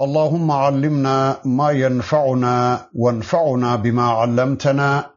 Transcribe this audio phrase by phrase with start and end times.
[0.00, 5.10] اللهم علمنا ما ينفعنا وانفعنا بما علمتنا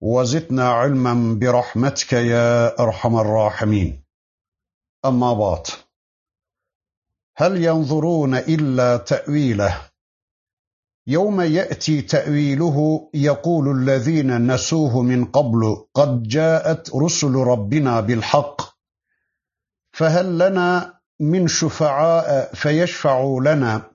[0.00, 4.02] وزدنا علما برحمتك يا أرحم الراحمين.
[5.04, 5.66] أما بعد
[7.36, 9.80] هل ينظرون إلا تأويله؟
[11.06, 18.62] يوم يأتي تأويله يقول الذين نسوه من قبل قد جاءت رسل ربنا بالحق
[19.92, 23.89] فهل لنا من شفعاء فيشفعوا لنا؟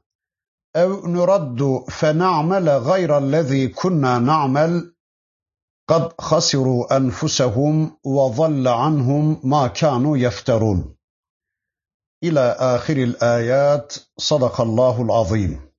[0.76, 4.94] أو نرد فنعمل غير الذي كنا نعمل
[5.88, 10.96] قد خسروا أنفسهم وضل عنهم ما كانوا يفترون
[12.24, 15.70] إلى آخر الآيات صدق الله العظيم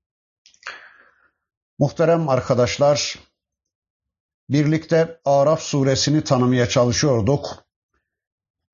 [1.79, 3.15] Muhterem arkadaşlar,
[4.49, 7.65] birlikte Araf suresini tanımaya çalışıyorduk.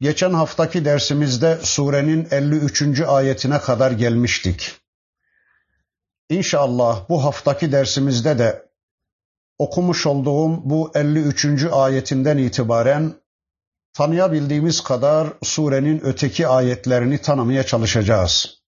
[0.02, 3.02] Geçen haftaki dersimizde surenin 53.
[3.02, 4.81] ayetine kadar gelmiştik.
[6.33, 8.69] İnşallah bu haftaki dersimizde de
[9.59, 11.65] okumuş olduğum bu 53.
[11.73, 13.15] ayetinden itibaren
[13.93, 18.63] tanıyabildiğimiz kadar surenin öteki ayetlerini tanımaya çalışacağız.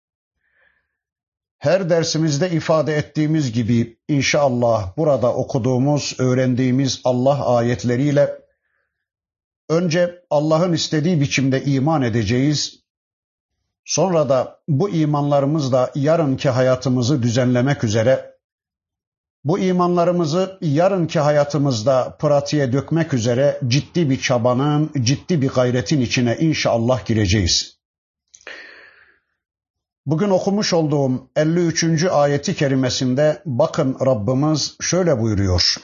[1.57, 8.39] Her dersimizde ifade ettiğimiz gibi inşallah burada okuduğumuz, öğrendiğimiz Allah ayetleriyle
[9.69, 12.82] önce Allah'ın istediği biçimde iman edeceğiz.
[13.85, 18.33] Sonra da bu imanlarımızla yarınki hayatımızı düzenlemek üzere,
[19.43, 27.05] bu imanlarımızı yarınki hayatımızda pratiğe dökmek üzere ciddi bir çabanın, ciddi bir gayretin içine inşallah
[27.05, 27.77] gireceğiz.
[30.05, 32.03] Bugün okumuş olduğum 53.
[32.03, 35.75] ayeti kerimesinde bakın Rabbimiz şöyle buyuruyor.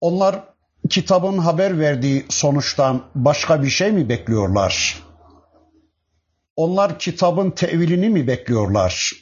[0.00, 0.44] Onlar
[0.90, 5.02] kitabın haber verdiği sonuçtan başka bir şey mi bekliyorlar?
[6.56, 9.12] Onlar kitabın tevilini mi bekliyorlar?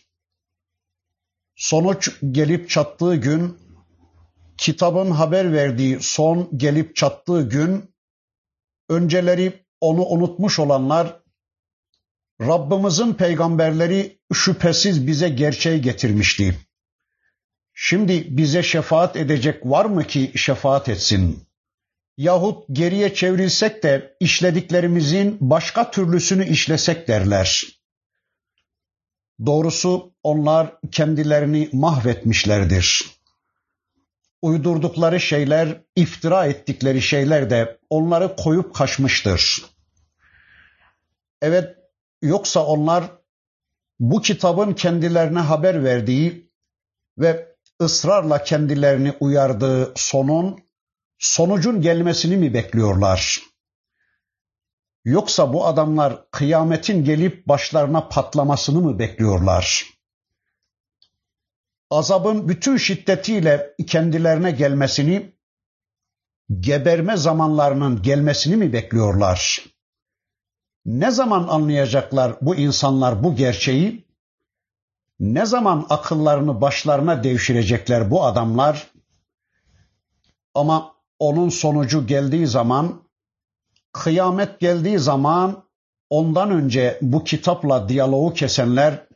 [1.57, 3.59] Sonuç gelip çattığı gün,
[4.59, 7.95] kitabın haber verdiği son gelip çattığı gün,
[8.89, 11.21] önceleri onu unutmuş olanlar,
[12.41, 16.59] Rabbimizin peygamberleri şüphesiz bize gerçeği getirmişti.
[17.75, 21.50] Şimdi bize şefaat edecek var mı ki şefaat etsin?
[22.20, 27.66] Yahut geriye çevrilsek de işlediklerimizin başka türlüsünü işlesek derler.
[29.47, 33.04] Doğrusu onlar kendilerini mahvetmişlerdir.
[34.42, 39.64] Uydurdukları şeyler, iftira ettikleri şeyler de onları koyup kaçmıştır.
[41.42, 41.76] Evet,
[42.22, 43.04] yoksa onlar
[44.00, 46.50] bu kitabın kendilerine haber verdiği
[47.19, 50.69] ve ısrarla kendilerini uyardığı sonun
[51.20, 53.41] sonucun gelmesini mi bekliyorlar?
[55.04, 59.86] Yoksa bu adamlar kıyametin gelip başlarına patlamasını mı bekliyorlar?
[61.91, 65.32] Azabın bütün şiddetiyle kendilerine gelmesini,
[66.60, 69.64] geberme zamanlarının gelmesini mi bekliyorlar?
[70.84, 74.10] Ne zaman anlayacaklar bu insanlar bu gerçeği?
[75.20, 78.91] Ne zaman akıllarını başlarına devşirecekler bu adamlar?
[80.54, 83.03] Ama onun sonucu geldiği zaman,
[83.92, 85.64] kıyamet geldiği zaman
[86.10, 89.06] ondan önce bu kitapla diyaloğu kesenler,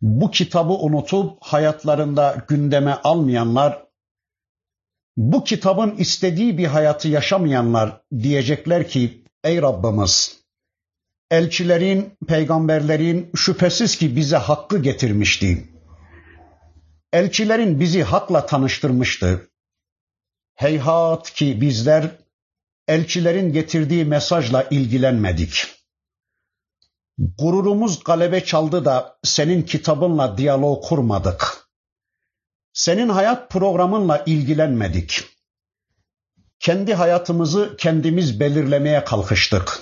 [0.00, 3.84] bu kitabı unutup hayatlarında gündeme almayanlar,
[5.16, 10.44] bu kitabın istediği bir hayatı yaşamayanlar diyecekler ki ey Rabbimiz
[11.30, 15.68] elçilerin, peygamberlerin şüphesiz ki bize hakkı getirmişti.
[17.12, 19.48] Elçilerin bizi hakla tanıştırmıştı.
[20.54, 22.10] Heyhat ki bizler
[22.88, 25.66] elçilerin getirdiği mesajla ilgilenmedik.
[27.18, 31.68] Gururumuz galebe çaldı da senin kitabınla diyalog kurmadık.
[32.72, 35.24] Senin hayat programınla ilgilenmedik.
[36.58, 39.80] Kendi hayatımızı kendimiz belirlemeye kalkıştık.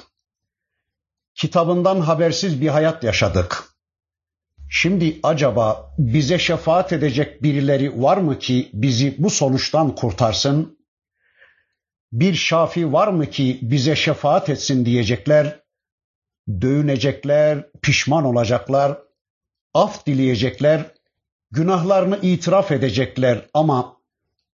[1.34, 3.71] Kitabından habersiz bir hayat yaşadık.
[4.74, 10.78] Şimdi acaba bize şefaat edecek birileri var mı ki bizi bu sonuçtan kurtarsın?
[12.12, 15.60] Bir şafi var mı ki bize şefaat etsin diyecekler,
[16.60, 18.98] dövünecekler, pişman olacaklar.
[19.74, 20.86] af dileyecekler,
[21.50, 23.96] günahlarını itiraf edecekler ama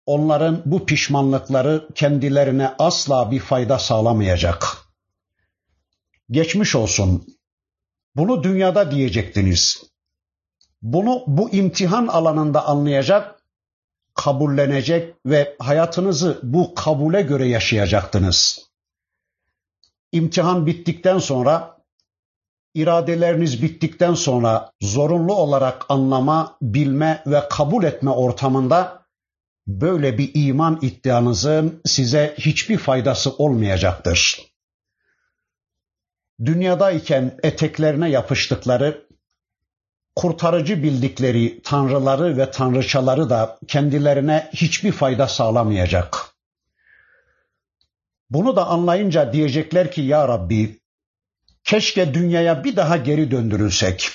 [0.07, 4.77] onların bu pişmanlıkları kendilerine asla bir fayda sağlamayacak.
[6.31, 7.27] Geçmiş olsun.
[8.17, 9.89] Bunu dünyada diyecektiniz.
[10.83, 13.43] Bunu bu imtihan alanında anlayacak,
[14.15, 18.69] kabullenecek ve hayatınızı bu kabule göre yaşayacaktınız.
[20.13, 21.79] İmtihan bittikten sonra,
[22.75, 29.03] iradeleriniz bittikten sonra zorunlu olarak anlama, bilme ve kabul etme ortamında
[29.67, 34.49] böyle bir iman iddianızın size hiçbir faydası olmayacaktır.
[36.45, 39.08] Dünyadayken eteklerine yapıştıkları
[40.19, 46.17] kurtarıcı bildikleri tanrıları ve tanrıçaları da kendilerine hiçbir fayda sağlamayacak.
[48.31, 50.81] Bunu da anlayınca diyecekler ki ya Rabbi
[51.65, 54.11] keşke dünyaya bir daha geri döndürülsek.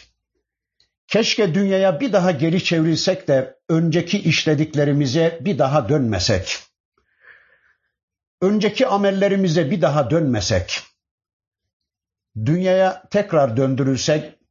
[1.08, 6.60] Keşke dünyaya bir daha geri çevrilsek de önceki işlediklerimize bir daha dönmesek.
[8.42, 10.82] Önceki amellerimize bir daha dönmesek.
[12.46, 14.43] Dünyaya tekrar döndürülsek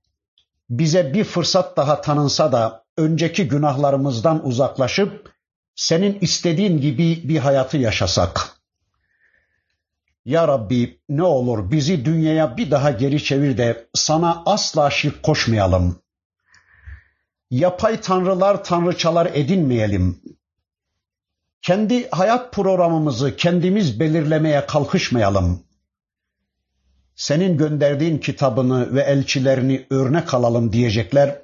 [0.73, 5.33] bize bir fırsat daha tanınsa da önceki günahlarımızdan uzaklaşıp
[5.75, 8.51] senin istediğin gibi bir hayatı yaşasak.
[10.25, 15.99] Ya Rabbi ne olur bizi dünyaya bir daha geri çevir de sana asla şirk koşmayalım.
[17.51, 20.21] Yapay tanrılar, tanrıçalar edinmeyelim.
[21.63, 25.65] Kendi hayat programımızı kendimiz belirlemeye kalkışmayalım
[27.23, 31.43] senin gönderdiğin kitabını ve elçilerini örnek alalım diyecekler.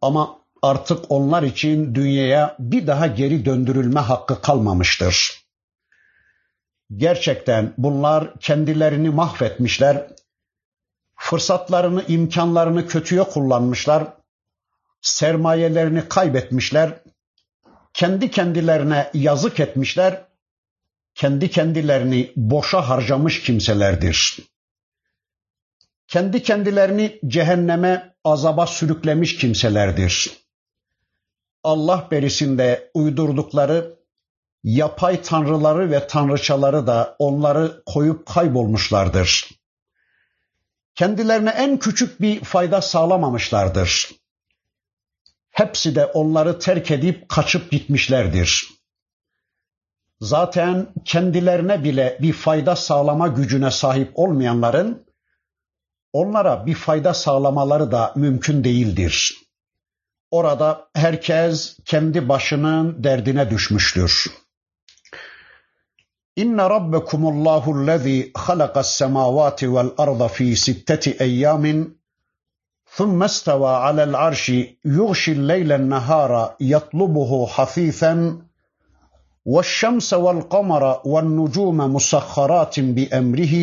[0.00, 5.44] Ama artık onlar için dünyaya bir daha geri döndürülme hakkı kalmamıştır.
[6.96, 10.06] Gerçekten bunlar kendilerini mahvetmişler,
[11.16, 14.04] fırsatlarını, imkanlarını kötüye kullanmışlar,
[15.00, 17.02] sermayelerini kaybetmişler,
[17.94, 20.24] kendi kendilerine yazık etmişler,
[21.14, 24.47] kendi kendilerini boşa harcamış kimselerdir
[26.08, 30.30] kendi kendilerini cehenneme, azaba sürüklemiş kimselerdir.
[31.62, 33.98] Allah berisinde uydurdukları
[34.64, 39.48] yapay tanrıları ve tanrıçaları da onları koyup kaybolmuşlardır.
[40.94, 44.10] Kendilerine en küçük bir fayda sağlamamışlardır.
[45.50, 48.68] Hepsi de onları terk edip kaçıp gitmişlerdir.
[50.20, 55.07] Zaten kendilerine bile bir fayda sağlama gücüne sahip olmayanların
[56.13, 59.37] onlara bir fayda sağlamaları da mümkün değildir.
[60.31, 64.31] Orada herkes kendi başının derdine düşmüştür.
[66.35, 72.03] İnne rabbekumullahu allazi halakas semavati vel arda fi sitteti eyyamin
[72.97, 74.45] ثم استوى على العرش
[74.97, 78.13] يغشي الليل النهار يطلبه حثيثا
[79.45, 83.53] والشمس والقمر والنجوم مسخرات بامره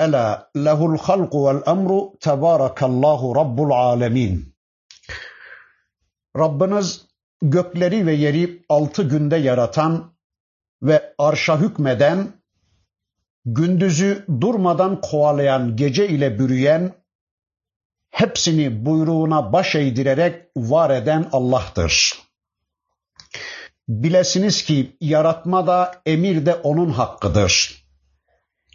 [0.00, 4.54] Ela lehul halku vel emru tebarakallahu rabbul alemin.
[6.36, 7.06] Rabbiniz
[7.42, 10.12] gökleri ve yeri altı günde yaratan
[10.82, 12.32] ve arşa hükmeden,
[13.44, 16.92] gündüzü durmadan kovalayan, gece ile bürüyen,
[18.10, 22.14] hepsini buyruğuna baş eğdirerek var eden Allah'tır.
[23.88, 27.79] Bilesiniz ki yaratma da emir de onun hakkıdır.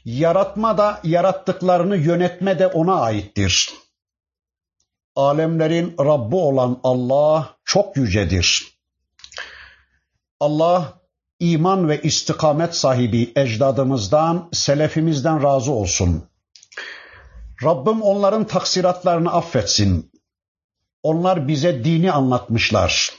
[0.06, 3.70] Yaratma da yarattıklarını yönetme de ona aittir.
[5.16, 8.78] Alemlerin Rabbi olan Allah çok yücedir.
[10.40, 10.94] Allah
[11.40, 16.30] iman ve istikamet sahibi ecdadımızdan, selefimizden razı olsun.
[17.64, 20.12] Rabbim onların taksiratlarını affetsin.
[21.04, 23.14] Onlar bize dini anlatmışlar.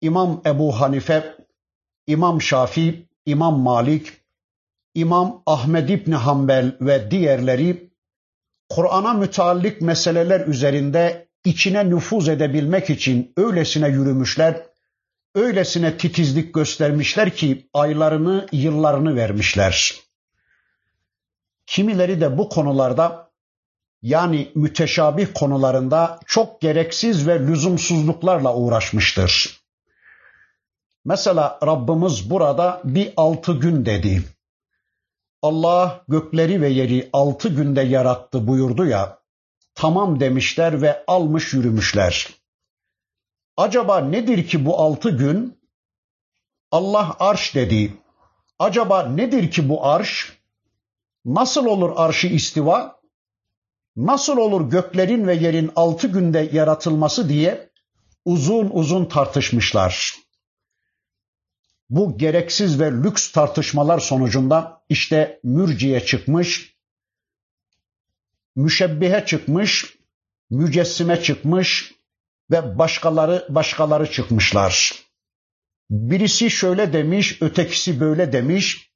[0.00, 1.36] İmam Ebu Hanife,
[2.06, 4.19] İmam Şafi, İmam Malik,
[4.94, 7.90] İmam Ahmed İbni Hanbel ve diğerleri
[8.68, 14.62] Kur'an'a müteallik meseleler üzerinde içine nüfuz edebilmek için öylesine yürümüşler,
[15.34, 19.94] öylesine titizlik göstermişler ki aylarını, yıllarını vermişler.
[21.66, 23.30] Kimileri de bu konularda
[24.02, 29.60] yani müteşabih konularında çok gereksiz ve lüzumsuzluklarla uğraşmıştır.
[31.04, 34.22] Mesela Rabbimiz burada bir altı gün dedi.
[35.42, 39.18] Allah gökleri ve yeri altı günde yarattı buyurdu ya,
[39.74, 42.28] tamam demişler ve almış yürümüşler.
[43.56, 45.58] Acaba nedir ki bu altı gün?
[46.70, 47.94] Allah arş dedi.
[48.58, 50.38] Acaba nedir ki bu arş?
[51.24, 53.00] Nasıl olur arşı istiva?
[53.96, 57.70] Nasıl olur göklerin ve yerin altı günde yaratılması diye
[58.24, 60.19] uzun uzun tartışmışlar.
[61.90, 66.76] Bu gereksiz ve lüks tartışmalar sonucunda işte mürciye çıkmış,
[68.56, 69.98] müşebbihe çıkmış,
[70.50, 71.94] mücessime çıkmış
[72.50, 74.94] ve başkaları başkaları çıkmışlar.
[75.90, 78.90] Birisi şöyle demiş, ötekisi böyle demiş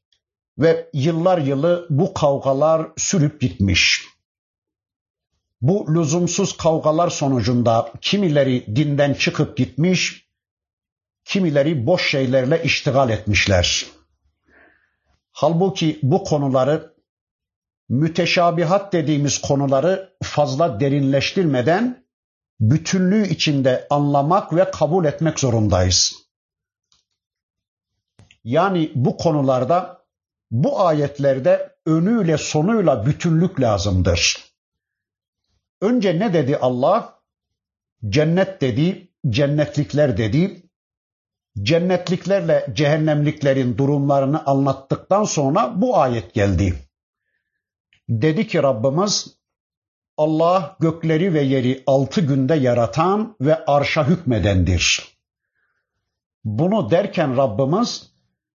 [0.59, 4.03] ve yıllar yılı bu kavgalar sürüp gitmiş.
[5.61, 10.24] Bu lüzumsuz kavgalar sonucunda kimileri dinden çıkıp gitmiş,
[11.25, 13.87] kimileri boş şeylerle iştigal etmişler.
[15.31, 16.95] Halbuki bu konuları
[17.89, 22.05] müteşabihat dediğimiz konuları fazla derinleştirmeden
[22.61, 26.15] bütünlüğü içinde anlamak ve kabul etmek zorundayız.
[28.45, 30.05] Yani bu konularda
[30.51, 34.55] bu ayetlerde önüyle sonuyla bütünlük lazımdır.
[35.81, 37.21] Önce ne dedi Allah?
[38.09, 40.64] Cennet dedi, cennetlikler dedi.
[41.63, 46.75] Cennetliklerle cehennemliklerin durumlarını anlattıktan sonra bu ayet geldi.
[48.09, 49.37] Dedi ki Rabbimiz
[50.17, 55.15] Allah gökleri ve yeri altı günde yaratan ve arşa hükmedendir.
[56.45, 58.11] Bunu derken Rabbimiz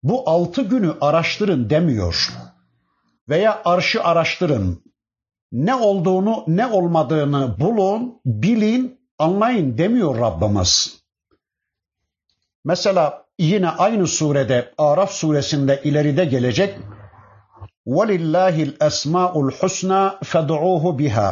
[0.03, 2.29] bu altı günü araştırın demiyor.
[3.29, 4.85] Veya arşı araştırın.
[5.53, 11.04] Ne olduğunu ne olmadığını bulun, bilin, anlayın demiyor Rabbimiz.
[12.65, 16.79] Mesela yine aynı surede Araf suresinde ileride gelecek
[17.87, 21.29] وَلِلَّهِ الْاَسْمَاءُ الْحُسْنَى فَدْعُوهُ بِهَا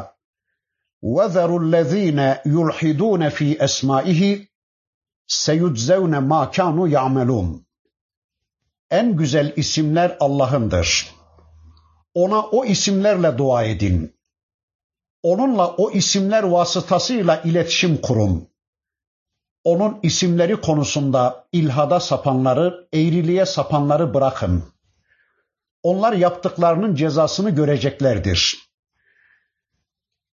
[1.03, 2.21] وَذَرُوا الَّذ۪ينَ
[2.57, 4.21] يُلْحِدُونَ ف۪ي أَسْمَائِهِ
[5.27, 7.65] سَيُجْزَوْنَ مَا كَانُوا يَعْمَلُونَ
[8.91, 11.15] En güzel isimler Allah'ındır.
[12.15, 14.17] Ona o isimlerle dua edin.
[15.23, 18.52] Onunla o isimler vasıtasıyla iletişim kurun.
[19.65, 24.65] Onun isimleri konusunda ilhada sapanları, eğriliğe sapanları bırakın.
[25.83, 28.59] Onlar yaptıklarının cezasını göreceklerdir.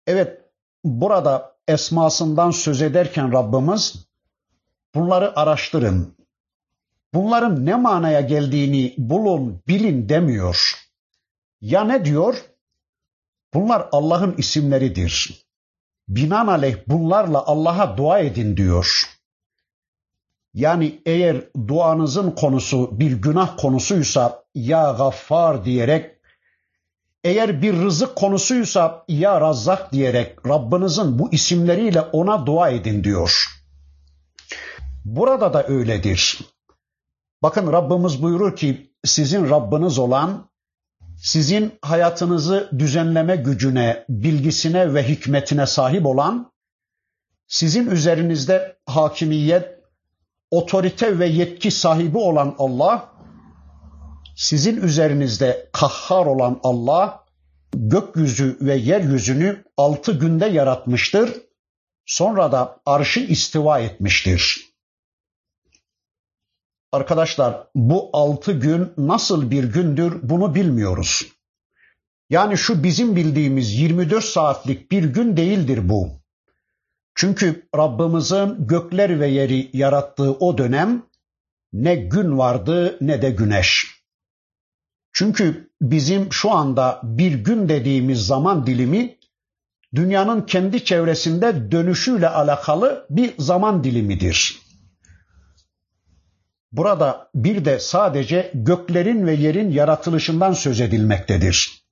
[0.08, 0.42] Evet,
[0.84, 4.08] burada esmasından söz ederken Rabbimiz
[4.96, 6.16] bunları araştırın.
[7.14, 10.88] Bunların ne manaya geldiğini bulun, bilin demiyor.
[11.62, 12.46] Ya ne diyor?
[13.54, 15.46] Bunlar Allah'ın isimleridir.
[16.08, 19.15] Binaenaleyh bunlarla Allah'a dua edin diyor.
[20.56, 26.16] Yani eğer duanızın konusu bir günah konusuysa ya gaffar diyerek
[27.24, 33.46] eğer bir rızık konusuysa ya razzak diyerek Rabbinizin bu isimleriyle ona dua edin diyor.
[35.06, 36.40] Burada da öyledir.
[37.44, 40.50] Bakın Rabbimiz buyurur ki sizin Rabbiniz olan
[41.18, 46.52] sizin hayatınızı düzenleme gücüne, bilgisine ve hikmetine sahip olan,
[47.48, 49.75] sizin üzerinizde hakimiyet,
[50.52, 53.10] otorite ve yetki sahibi olan Allah,
[54.36, 57.26] sizin üzerinizde kahhar olan Allah,
[57.74, 61.34] gökyüzü ve yeryüzünü altı günde yaratmıştır.
[62.06, 64.66] Sonra da arşı istiva etmiştir.
[66.92, 71.28] Arkadaşlar bu altı gün nasıl bir gündür bunu bilmiyoruz.
[72.30, 76.25] Yani şu bizim bildiğimiz 24 saatlik bir gün değildir bu.
[77.16, 81.04] Çünkü Rabbimizin gökler ve yeri yarattığı o dönem
[81.74, 84.02] ne gün vardı ne de güneş.
[85.14, 89.18] Çünkü bizim şu anda bir gün dediğimiz zaman dilimi
[89.96, 94.60] dünyanın kendi çevresinde dönüşüyle alakalı bir zaman dilimidir.
[96.72, 101.86] Burada bir de sadece göklerin ve yerin yaratılışından söz edilmektedir.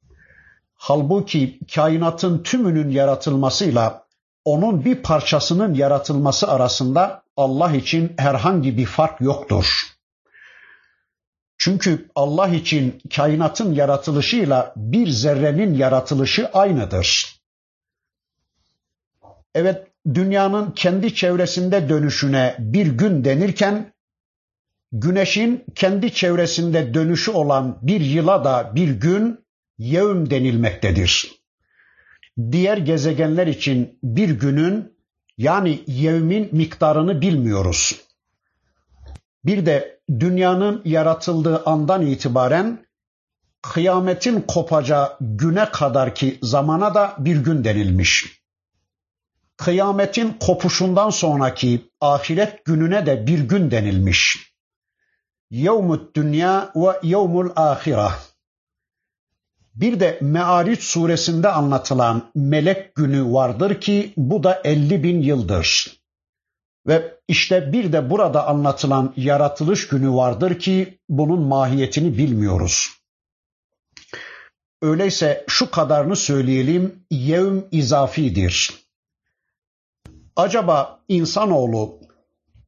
[0.74, 4.03] Halbuki kainatın tümünün yaratılmasıyla
[4.46, 9.94] onun bir parçasının yaratılması arasında Allah için herhangi bir fark yoktur.
[11.58, 17.40] Çünkü Allah için kainatın yaratılışıyla bir zerrenin yaratılışı aynıdır.
[19.56, 23.94] Evet, dünyanın kendi çevresinde dönüşüne bir gün denirken
[24.92, 29.46] güneşin kendi çevresinde dönüşü olan bir yıla da bir gün
[29.78, 31.43] yevm denilmektedir.
[32.52, 34.94] Diğer gezegenler için bir günün
[35.38, 38.02] yani yevmin miktarını bilmiyoruz.
[39.46, 42.86] Bir de dünyanın yaratıldığı andan itibaren
[43.62, 48.44] kıyametin kopacağı güne kadar ki zamana da bir gün denilmiş.
[49.58, 54.54] Kıyametin kopuşundan sonraki ahiret gününe de bir gün denilmiş
[55.54, 58.14] yevmut dünya ve yevmul ahira.
[59.76, 65.98] Bir de Me'ariç suresinde anlatılan melek günü vardır ki bu da 50 bin yıldır.
[66.88, 72.90] Ve işte bir de burada anlatılan yaratılış günü vardır ki bunun mahiyetini bilmiyoruz.
[74.82, 78.74] Öyleyse şu kadarını söyleyelim, yevm izafidir.
[80.36, 82.00] Acaba insanoğlu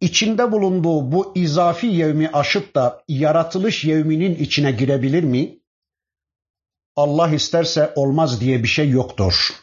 [0.01, 5.59] içinde bulunduğu bu izafi yevmi aşıp da yaratılış yevminin içine girebilir mi?
[6.95, 9.53] Allah isterse olmaz diye bir şey yoktur.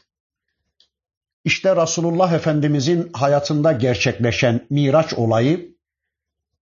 [1.44, 5.76] İşte Resulullah Efendimizin hayatında gerçekleşen Miraç olayı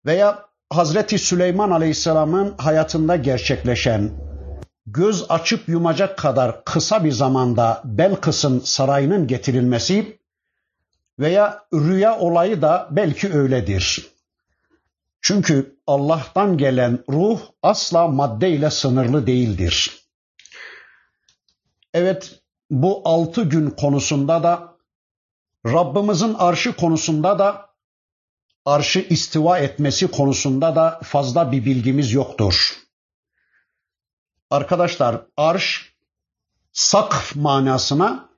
[0.07, 4.11] veya Hazreti Süleyman Aleyhisselam'ın hayatında gerçekleşen
[4.87, 10.21] göz açıp yumacak kadar kısa bir zamanda Belkıs'ın sarayının getirilmesi
[11.19, 14.07] veya rüya olayı da belki öyledir.
[15.23, 20.00] Çünkü Allah'tan gelen ruh asla maddeyle sınırlı değildir.
[21.95, 24.77] Evet bu altı gün konusunda da
[25.67, 27.71] Rabbimizin arşı konusunda da
[28.65, 32.75] arşı istiva etmesi konusunda da fazla bir bilgimiz yoktur.
[34.51, 35.95] Arkadaşlar arş
[36.73, 38.29] sakf manasına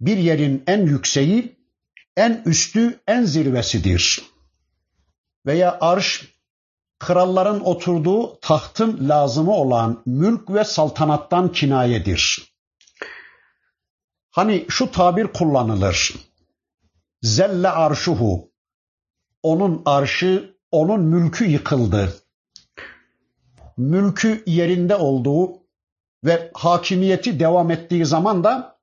[0.00, 1.56] bir yerin en yükseği,
[2.16, 4.22] en üstü, en zirvesidir.
[5.46, 6.34] Veya arş
[6.98, 12.49] kralların oturduğu tahtın lazımı olan mülk ve saltanattan kinayedir.
[14.30, 16.14] Hani şu tabir kullanılır.
[17.22, 18.50] Zelle arşuhu.
[19.42, 22.14] Onun arşı, onun mülkü yıkıldı.
[23.76, 25.52] Mülkü yerinde olduğu
[26.24, 28.78] ve hakimiyeti devam ettiği zaman da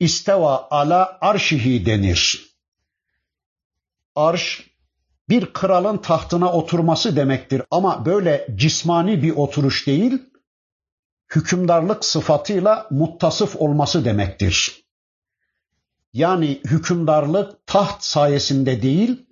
[0.00, 2.48] isteva ala arşihi denir.
[4.14, 4.70] Arş
[5.28, 10.22] bir kralın tahtına oturması demektir ama böyle cismani bir oturuş değil,
[11.34, 14.84] hükümdarlık sıfatıyla muttasıf olması demektir.
[16.12, 19.26] Yani hükümdarlık taht sayesinde değil,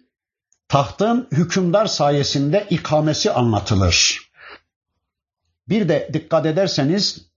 [0.69, 4.27] tahtın hükümdar sayesinde ikamesi anlatılır.
[5.69, 7.31] Bir de dikkat ederseniz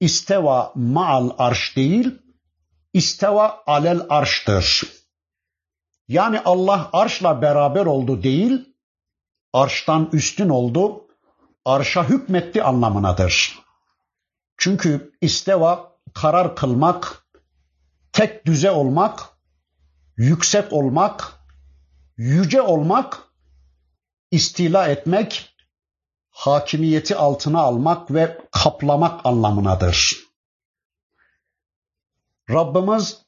[0.00, 2.18] isteva ma'al arş değil,
[2.92, 4.82] isteva alel arştır.
[6.08, 8.74] Yani Allah arşla beraber oldu değil,
[9.52, 11.06] arştan üstün oldu,
[11.64, 13.65] arşa hükmetti anlamınadır.
[14.58, 17.26] Çünkü isteva karar kılmak,
[18.12, 19.20] tek düze olmak,
[20.16, 21.32] yüksek olmak,
[22.16, 23.18] yüce olmak,
[24.30, 25.56] istila etmek,
[26.30, 30.16] hakimiyeti altına almak ve kaplamak anlamınadır.
[32.50, 33.26] Rabbimiz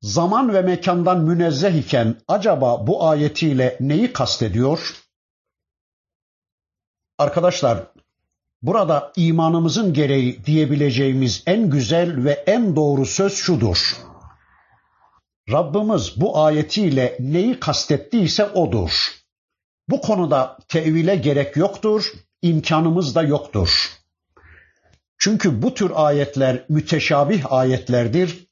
[0.00, 4.94] zaman ve mekandan münezzeh iken acaba bu ayetiyle neyi kastediyor?
[7.18, 7.86] Arkadaşlar,
[8.62, 13.96] burada imanımızın gereği diyebileceğimiz en güzel ve en doğru söz şudur.
[15.50, 19.20] Rabbimiz bu ayetiyle neyi kastettiyse odur.
[19.88, 23.90] Bu konuda tevile gerek yoktur, imkanımız da yoktur.
[25.18, 28.46] Çünkü bu tür ayetler müteşabih ayetlerdir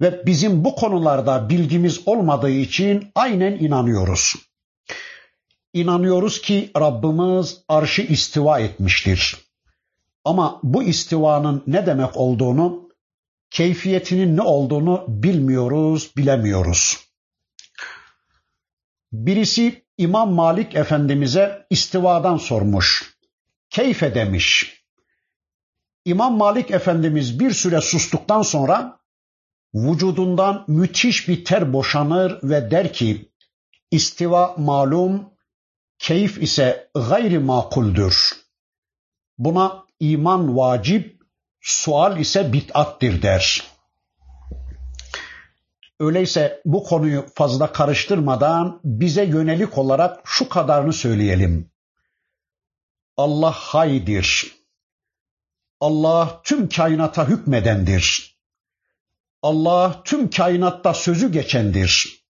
[0.00, 4.49] ve bizim bu konularda bilgimiz olmadığı için aynen inanıyoruz.
[5.72, 9.36] İnanıyoruz ki Rabbimiz arşı istiva etmiştir.
[10.24, 12.88] Ama bu istivanın ne demek olduğunu,
[13.50, 16.98] keyfiyetinin ne olduğunu bilmiyoruz, bilemiyoruz.
[19.12, 23.14] Birisi İmam Malik Efendimiz'e istivadan sormuş.
[23.70, 24.80] Keyfe demiş.
[26.04, 29.00] İmam Malik Efendimiz bir süre sustuktan sonra
[29.74, 33.30] vücudundan müthiş bir ter boşanır ve der ki
[33.90, 35.29] istiva malum,
[36.00, 38.32] keyif ise gayri makuldür.
[39.38, 41.22] Buna iman vacip,
[41.60, 43.64] sual ise bit'attir der.
[46.00, 51.70] Öyleyse bu konuyu fazla karıştırmadan bize yönelik olarak şu kadarını söyleyelim.
[53.16, 54.56] Allah haydir.
[55.80, 58.36] Allah tüm kainata hükmedendir.
[59.42, 62.20] Allah tüm kainatta sözü geçendir.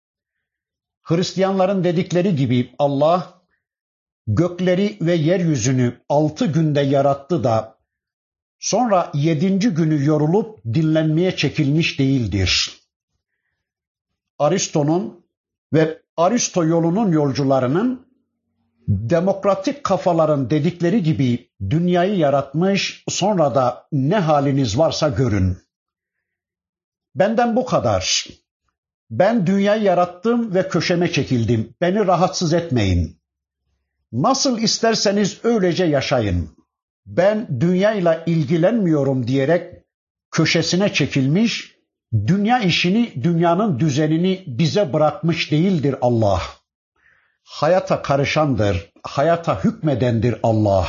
[1.02, 3.39] Hristiyanların dedikleri gibi Allah
[4.26, 7.78] gökleri ve yeryüzünü altı günde yarattı da
[8.58, 12.80] sonra yedinci günü yorulup dinlenmeye çekilmiş değildir.
[14.38, 15.24] Aristo'nun
[15.72, 18.06] ve Aristo yolunun yolcularının
[18.88, 25.58] demokratik kafaların dedikleri gibi dünyayı yaratmış sonra da ne haliniz varsa görün.
[27.14, 28.26] Benden bu kadar.
[29.10, 31.74] Ben dünyayı yarattım ve köşeme çekildim.
[31.80, 33.19] Beni rahatsız etmeyin.
[34.12, 36.56] Nasıl isterseniz öylece yaşayın.
[37.06, 39.82] ben dünyayla ilgilenmiyorum diyerek
[40.30, 41.76] köşesine çekilmiş,
[42.26, 46.42] dünya işini, dünyanın düzenini bize bırakmış değildir Allah.
[47.44, 50.88] Hayata karışandır, hayata hükmedendir Allah.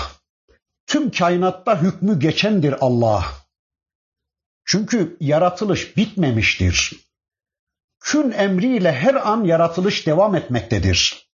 [0.88, 3.26] Tüm kainatta hükmü geçendir Allah.
[4.66, 6.94] Çünkü yaratılış bitmemiştir.
[8.00, 11.31] Kün emriyle her an yaratılış devam etmektedir.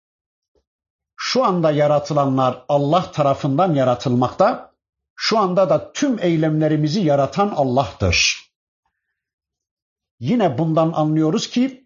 [1.18, 4.74] Şu anda yaratılanlar Allah tarafından yaratılmakta,
[5.16, 8.46] şu anda da tüm eylemlerimizi yaratan Allah'tır.
[10.20, 11.86] Yine bundan anlıyoruz ki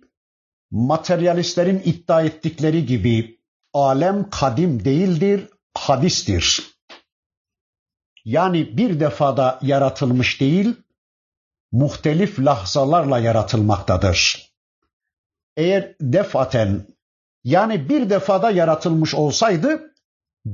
[0.72, 3.39] materyalistlerin iddia ettikleri gibi
[3.74, 6.63] alem kadim değildir, hadistir.
[8.26, 10.76] Yani bir defada yaratılmış değil,
[11.72, 14.50] muhtelif lahzalarla yaratılmaktadır.
[15.58, 16.88] Eğer defaten
[17.43, 19.93] yani bir defada yaratılmış olsaydı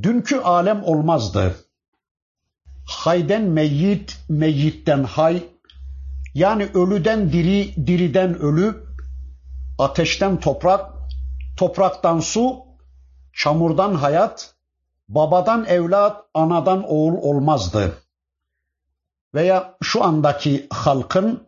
[0.04, 1.56] dünkü alem olmazdı.
[2.86, 5.44] Hayden meyyit, meyyitten hay,
[6.34, 8.86] yani ölüden diri, diriden ölü,
[9.80, 10.92] ateşten toprak,
[11.58, 12.66] topraktan su,
[13.34, 14.56] çamurdan hayat,
[15.10, 17.98] babadan evlat, anadan oğul olmazdı.
[19.34, 21.48] Veya şu andaki halkın,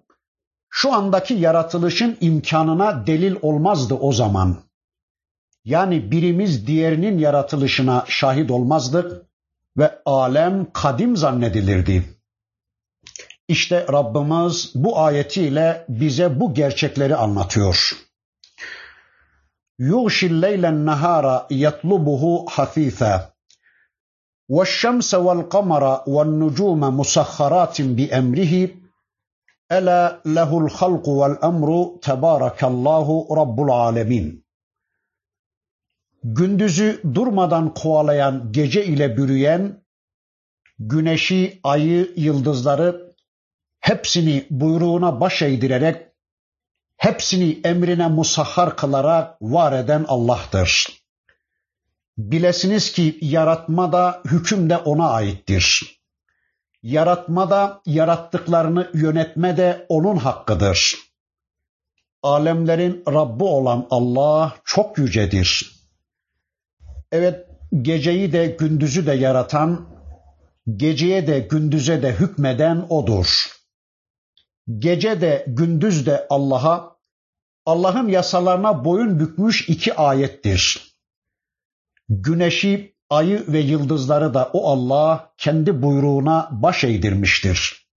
[0.69, 4.66] şu andaki yaratılışın imkanına delil olmazdı o zaman
[5.66, 9.22] Yani birimiz diğerinin yaratılışına şahit olmazdık
[9.76, 12.04] ve alem kadim zannedilirdi.
[13.48, 17.92] İşte Rabbimiz bu ayetiyle bize bu gerçekleri anlatıyor.
[19.78, 23.32] Yughşil leylen nahara yatlubuhu hafifa.
[24.56, 25.84] والشمس والقمر
[26.14, 28.54] والنجوم مسخرات بأمره
[29.72, 31.68] ألا له الخلق والأمر
[32.02, 33.06] تبارك الله
[33.40, 34.42] رب العالمين
[36.23, 39.83] gündüzü durmadan kovalayan gece ile bürüyen,
[40.79, 43.15] güneşi, ayı, yıldızları
[43.79, 46.07] hepsini buyruğuna baş eğdirerek,
[46.97, 50.87] hepsini emrine musahhar kılarak var eden Allah'tır.
[52.17, 55.97] Bilesiniz ki yaratma da hüküm de ona aittir.
[56.83, 60.95] Yaratma da yarattıklarını yönetme de onun hakkıdır.
[62.23, 65.76] Alemlerin Rabbi olan Allah çok yücedir.
[67.11, 67.47] Evet
[67.81, 69.89] geceyi de gündüzü de yaratan,
[70.75, 73.47] geceye de gündüze de hükmeden odur.
[74.77, 76.97] Gece de gündüz de Allah'a,
[77.65, 80.93] Allah'ın yasalarına boyun bükmüş iki ayettir.
[82.09, 87.87] Güneşi, ayı ve yıldızları da o Allah kendi buyruğuna baş eğdirmiştir.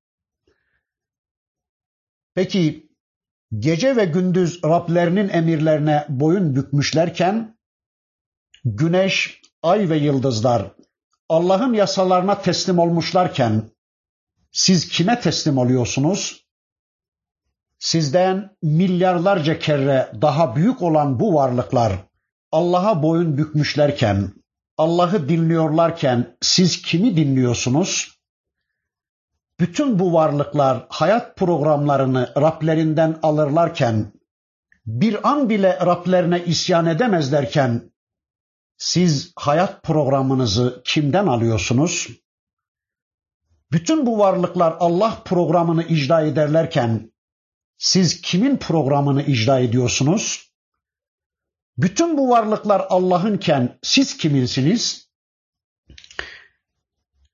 [2.34, 2.90] Peki
[3.58, 7.59] gece ve gündüz Rablerinin emirlerine boyun bükmüşlerken
[8.64, 10.72] güneş, ay ve yıldızlar
[11.28, 13.70] Allah'ın yasalarına teslim olmuşlarken
[14.52, 16.46] siz kime teslim oluyorsunuz?
[17.78, 21.92] Sizden milyarlarca kere daha büyük olan bu varlıklar
[22.52, 24.32] Allah'a boyun bükmüşlerken,
[24.78, 28.20] Allah'ı dinliyorlarken siz kimi dinliyorsunuz?
[29.60, 34.12] Bütün bu varlıklar hayat programlarını Rablerinden alırlarken,
[34.86, 37.89] bir an bile Rablerine isyan edemezlerken
[38.80, 42.08] siz hayat programınızı kimden alıyorsunuz?
[43.72, 47.12] Bütün bu varlıklar Allah programını icra ederlerken
[47.78, 50.52] siz kimin programını icra ediyorsunuz?
[51.78, 55.08] Bütün bu varlıklar Allah'ınken siz kiminsiniz?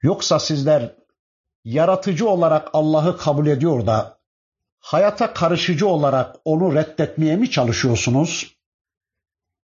[0.03, 0.95] Yoksa sizler
[1.65, 4.19] yaratıcı olarak Allah'ı kabul ediyor da
[4.79, 8.56] hayata karışıcı olarak onu reddetmeye mi çalışıyorsunuz?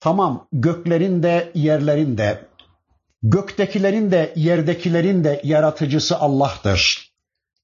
[0.01, 2.49] Tamam göklerin de yerlerin de
[3.23, 7.13] göktekilerin de yerdekilerin de yaratıcısı Allah'tır.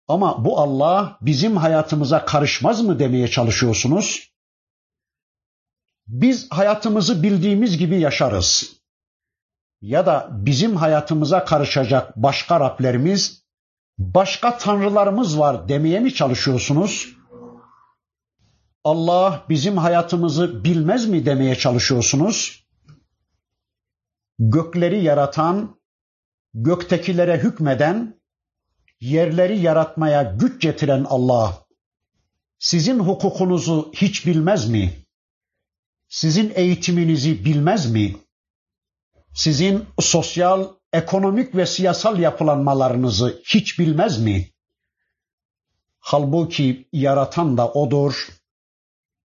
[0.08, 4.30] Ama bu Allah bizim hayatımıza karışmaz mı demeye çalışıyorsunuz?
[6.06, 8.72] Biz hayatımızı bildiğimiz gibi yaşarız.
[9.80, 13.42] Ya da bizim hayatımıza karışacak başka Rablerimiz,
[13.98, 17.08] başka tanrılarımız var demeye mi çalışıyorsunuz?
[18.84, 22.66] Allah bizim hayatımızı bilmez mi demeye çalışıyorsunuz?
[24.38, 25.80] Gökleri yaratan,
[26.54, 28.20] göktekilere hükmeden,
[29.00, 31.64] yerleri yaratmaya güç getiren Allah
[32.58, 34.92] sizin hukukunuzu hiç bilmez mi?
[36.08, 38.16] Sizin eğitiminizi bilmez mi?
[39.34, 44.50] Sizin sosyal, ekonomik ve siyasal yapılanmalarınızı hiç bilmez mi?
[45.98, 48.28] Halbuki yaratan da odur,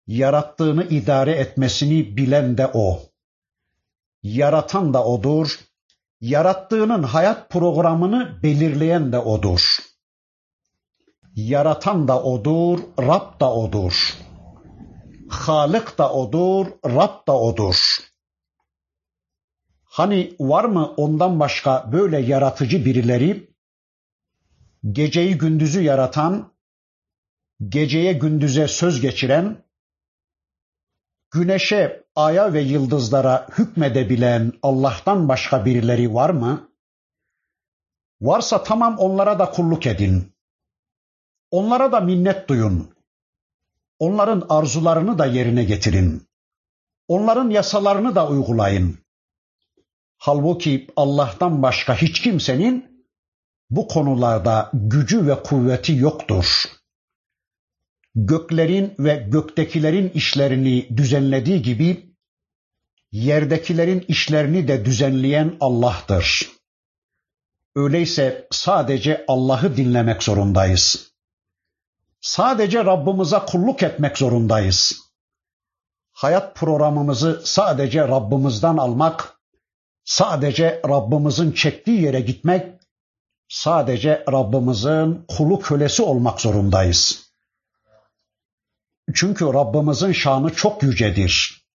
[0.10, 3.02] yarattığını idare etmesini bilen de o.
[4.24, 5.60] Yaratan da odur,
[6.22, 9.78] Yarattığının hayat programını belirleyen de odur.
[11.36, 14.18] Yaratan da odur, Rab da odur.
[15.30, 17.98] Halık da odur, Rab da odur.
[19.84, 23.50] Hani var mı ondan başka böyle yaratıcı birileri?
[24.92, 26.54] Geceyi gündüzü yaratan,
[27.70, 29.69] geceye gündüze söz geçiren,
[31.32, 36.70] güneşe, aya ve yıldızlara hükmedebilen Allah'tan başka birileri var mı?
[38.22, 40.34] Varsa tamam onlara da kulluk edin.
[41.52, 42.94] Onlara da minnet duyun.
[44.00, 46.28] Onların arzularını da yerine getirin.
[47.08, 48.98] Onların yasalarını da uygulayın.
[50.18, 53.06] Halbuki Allah'tan başka hiç kimsenin
[53.70, 56.79] bu konularda gücü ve kuvveti yoktur.
[58.16, 62.16] Göklerin ve göktekilerin işlerini düzenlediği gibi
[63.12, 66.50] yerdekilerin işlerini de düzenleyen Allah'tır.
[67.76, 71.12] Öyleyse sadece Allah'ı dinlemek zorundayız.
[72.22, 75.10] Sadece Rabbimize kulluk etmek zorundayız.
[76.12, 79.40] Hayat programımızı sadece Rabbimizden almak,
[80.04, 82.82] sadece Rabbimizin çektiği yere gitmek,
[83.50, 87.29] sadece Rabbimizin kulu kölesi olmak zorundayız.
[89.14, 91.66] Çünkü Rabbimizin şanı çok yücedir.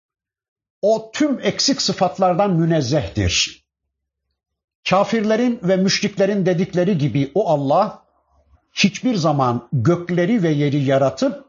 [0.83, 3.65] O tüm eksik sıfatlardan münezzehtir.
[4.89, 8.03] Kafirlerin ve müşriklerin dedikleri gibi o Allah
[8.73, 11.45] hiçbir zaman gökleri ve yeri yaratıp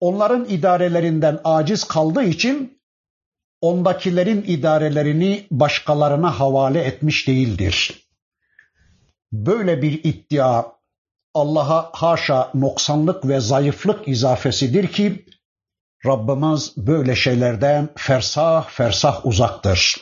[0.00, 2.78] onların idarelerinden aciz kaldığı için
[3.60, 8.08] ondakilerin idarelerini başkalarına havale etmiş değildir.
[9.32, 10.75] Böyle bir iddia
[11.36, 15.26] Allah'a haşa noksanlık ve zayıflık izafesidir ki
[16.06, 19.96] Rabbimiz böyle şeylerden fersah fersah uzaktır.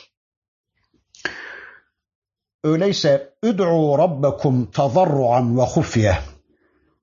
[2.63, 6.17] Öyleyse üd'u rabbekum tazarruan ve hufye.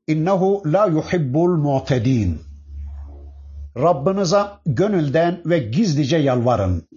[0.07, 2.43] İnnehu la yuhibbul mu'tedin.
[3.77, 6.89] Rabbinize gönülden ve gizlice yalvarın.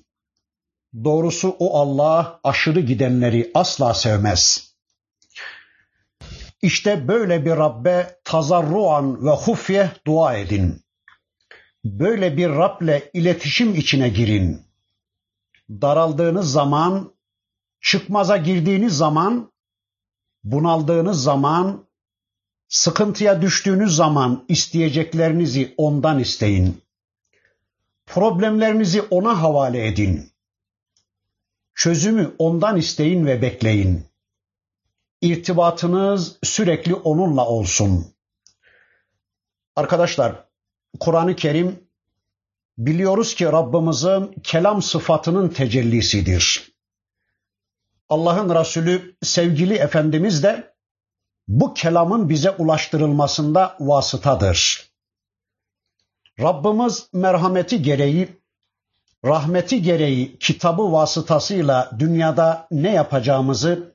[1.04, 4.75] Doğrusu o Allah aşırı gidenleri asla sevmez.
[6.66, 10.82] İşte böyle bir Rabbe tazarruan ve hufye dua edin.
[11.84, 14.62] Böyle bir Rab'le iletişim içine girin.
[15.70, 17.14] Daraldığınız zaman
[17.82, 19.52] çıkmaza girdiğiniz zaman,
[20.44, 21.88] bunaldığınız zaman,
[22.68, 26.82] sıkıntıya düştüğünüz zaman isteyeceklerinizi ondan isteyin.
[28.06, 30.32] Problemlerinizi ona havale edin.
[31.76, 34.06] Çözümü ondan isteyin ve bekleyin.
[35.22, 38.06] İrtibatınız sürekli onunla olsun.
[39.76, 40.46] Arkadaşlar,
[41.00, 41.90] Kur'an-ı Kerim
[42.78, 46.76] biliyoruz ki Rabbimizin kelam sıfatının tecellisidir.
[48.10, 50.76] Allah'ın Resulü sevgili Efendimiz de
[51.48, 54.90] bu kelamın bize ulaştırılmasında vasıtadır.
[56.40, 58.42] Rabbimiz merhameti gereği,
[59.26, 63.95] rahmeti gereği kitabı vasıtasıyla dünyada ne yapacağımızı,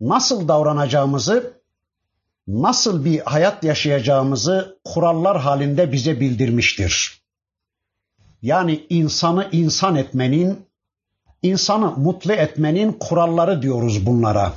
[0.00, 1.60] nasıl davranacağımızı,
[2.48, 7.22] nasıl bir hayat yaşayacağımızı kurallar halinde bize bildirmiştir.
[8.42, 10.66] Yani insanı insan etmenin,
[11.42, 14.54] insanı mutlu etmenin kuralları diyoruz bunlara.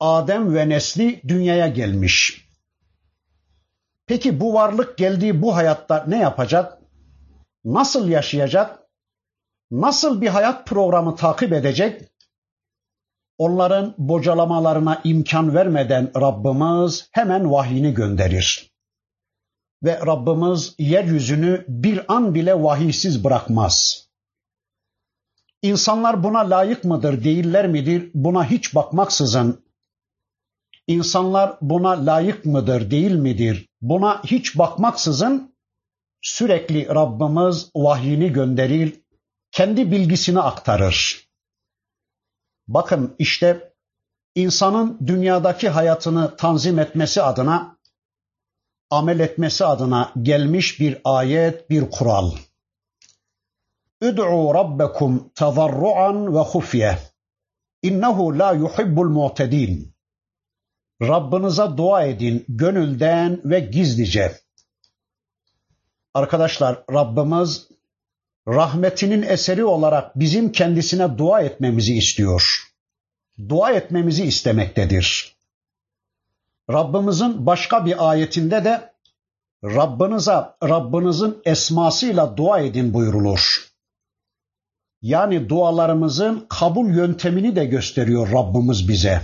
[0.00, 2.48] Adem ve nesli dünyaya gelmiş.
[4.06, 6.78] Peki bu varlık geldiği bu hayatta ne yapacak?
[7.64, 8.78] Nasıl yaşayacak?
[9.70, 12.09] Nasıl bir hayat programı takip edecek?
[13.40, 18.72] Onların bocalamalarına imkan vermeden Rabbimiz hemen vahyini gönderir.
[19.82, 24.06] Ve Rabbimiz yeryüzünü bir an bile vahiysiz bırakmaz.
[25.62, 28.10] İnsanlar buna layık mıdır, değiller midir?
[28.14, 29.64] Buna hiç bakmaksızın
[30.86, 33.68] insanlar buna layık mıdır, değil midir?
[33.80, 35.54] Buna hiç bakmaksızın
[36.22, 39.00] sürekli Rabbimiz vahyini gönderir,
[39.52, 41.29] kendi bilgisini aktarır.
[42.70, 43.72] Bakın işte
[44.34, 47.76] insanın dünyadaki hayatını tanzim etmesi adına,
[48.90, 52.32] amel etmesi adına gelmiş bir ayet, bir kural.
[54.00, 56.98] Üd'u rabbekum tazarruan ve hufye.
[57.82, 59.94] İnnehu la yuhibbul mu'tedin.
[61.02, 64.36] Rabbinize dua edin gönülden ve gizlice.
[66.14, 67.68] Arkadaşlar Rabbimiz
[68.48, 72.72] rahmetinin eseri olarak bizim kendisine dua etmemizi istiyor.
[73.48, 75.36] Dua etmemizi istemektedir.
[76.70, 78.92] Rabbimizin başka bir ayetinde de
[79.64, 83.70] Rabbinize Rabbinizin esmasıyla dua edin buyurulur.
[85.02, 89.22] Yani dualarımızın kabul yöntemini de gösteriyor Rabbimiz bize.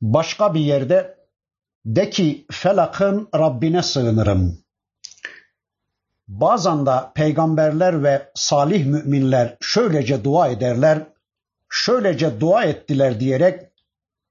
[0.00, 1.18] Başka bir yerde
[1.84, 4.63] de ki felakın Rabbine sığınırım.
[6.28, 11.06] Bazen de peygamberler ve salih müminler şöylece dua ederler,
[11.68, 13.62] şöylece dua ettiler diyerek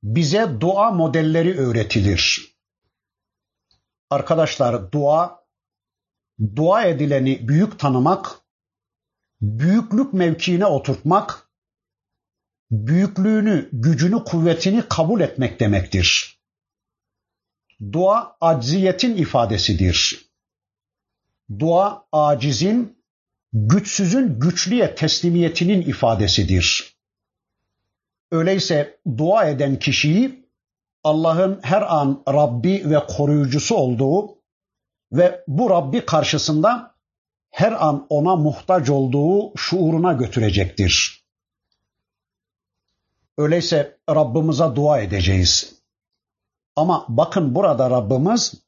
[0.04, 2.54] bize dua modelleri öğretilir.
[4.10, 5.46] Arkadaşlar dua,
[6.56, 8.40] dua edileni büyük tanımak,
[9.42, 11.50] büyüklük mevkiine oturtmak,
[12.72, 16.40] büyüklüğünü, gücünü, kuvvetini kabul etmek demektir.
[17.92, 20.33] Dua acziyetin ifadesidir.
[21.60, 22.98] Dua acizin,
[23.54, 26.96] güçsüzün güçlüye teslimiyetinin ifadesidir.
[28.32, 30.50] Öyleyse dua eden kişiyi
[31.04, 34.38] Allah'ın her an Rabbi ve koruyucusu olduğu
[35.12, 36.96] ve bu Rabbi karşısında
[37.52, 41.24] her an ona muhtaç olduğu şuuruna götürecektir.
[43.38, 45.76] Öyleyse Rabbimize dua edeceğiz.
[46.76, 48.63] Ama bakın burada Rabbimiz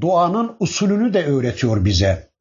[0.00, 2.32] duanın usulünü de öğretiyor bize.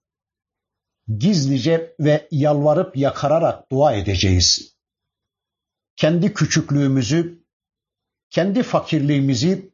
[1.18, 4.76] Gizlice ve yalvarıp yakararak dua edeceğiz.
[5.96, 7.46] Kendi küçüklüğümüzü,
[8.30, 9.74] kendi fakirliğimizi,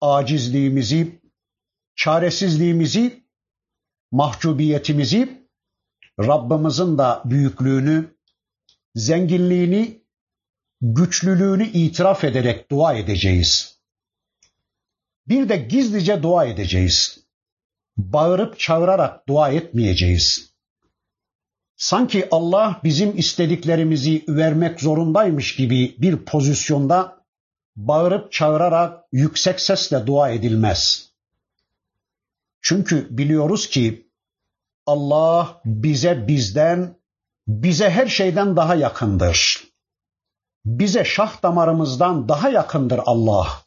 [0.00, 1.20] acizliğimizi,
[1.96, 3.24] çaresizliğimizi,
[4.12, 5.48] mahcubiyetimizi,
[6.20, 8.16] Rabbimizin de büyüklüğünü,
[8.94, 10.04] zenginliğini,
[10.80, 13.73] güçlülüğünü itiraf ederek dua edeceğiz.
[15.28, 17.24] Bir de gizlice dua edeceğiz.
[17.96, 20.54] Bağırıp çağırarak dua etmeyeceğiz.
[21.76, 27.24] Sanki Allah bizim istediklerimizi vermek zorundaymış gibi bir pozisyonda
[27.76, 31.10] bağırıp çağırarak yüksek sesle dua edilmez.
[32.62, 34.08] Çünkü biliyoruz ki
[34.86, 36.96] Allah bize bizden,
[37.48, 39.64] bize her şeyden daha yakındır.
[40.64, 43.63] Bize şah damarımızdan daha yakındır Allah.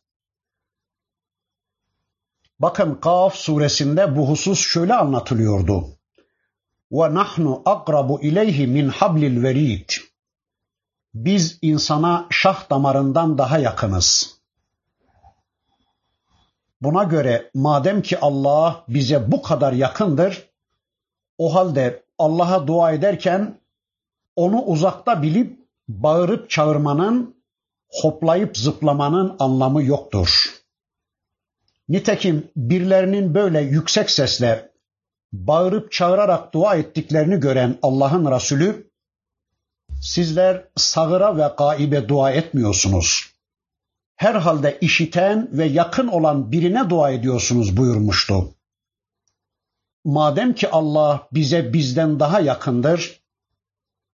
[2.60, 5.88] Bakın Kaf suresinde bu husus şöyle anlatılıyordu.
[6.92, 9.90] Ve nahnu akrabu ileyhi min hablil verid.
[11.14, 14.38] Biz insana şah damarından daha yakınız.
[16.82, 20.50] Buna göre madem ki Allah bize bu kadar yakındır,
[21.38, 23.60] o halde Allah'a dua ederken
[24.36, 27.36] onu uzakta bilip bağırıp çağırmanın,
[27.90, 30.57] hoplayıp zıplamanın anlamı yoktur.
[31.90, 34.72] Nitekim birilerinin böyle yüksek sesle
[35.34, 38.92] bağırıp çağırarak dua ettiklerini gören Allah'ın Resulü,
[40.02, 43.34] sizler sağıra ve gaibe dua etmiyorsunuz.
[44.16, 48.54] Herhalde işiten ve yakın olan birine dua ediyorsunuz buyurmuştu.
[50.06, 53.22] Madem ki Allah bize bizden daha yakındır,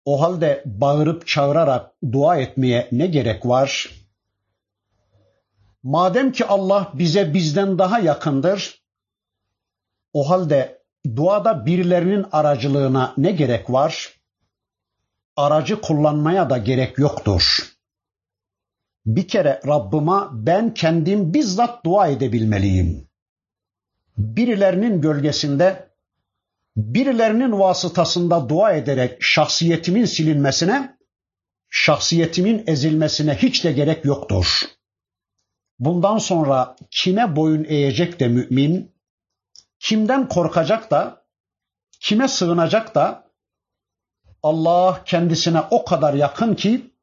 [0.05, 3.98] o halde bağırıp çağırarak dua etmeye ne gerek var?
[5.83, 8.83] Madem ki Allah bize bizden daha yakındır,
[10.13, 10.83] o halde
[11.15, 14.13] duada birilerinin aracılığına ne gerek var?
[15.35, 17.69] Aracı kullanmaya da gerek yoktur.
[19.05, 23.09] Bir kere Rabbıma ben kendim bizzat dua edebilmeliyim.
[24.17, 25.89] Birilerinin gölgesinde,
[26.77, 30.97] birilerinin vasıtasında dua ederek şahsiyetimin silinmesine,
[31.69, 34.61] şahsiyetimin ezilmesine hiç de gerek yoktur.
[35.79, 38.91] Bundan sonra kime boyun eğecek de mümin,
[39.79, 41.25] kimden korkacak da,
[41.99, 43.29] kime sığınacak da
[44.43, 46.93] Allah kendisine o kadar yakın ki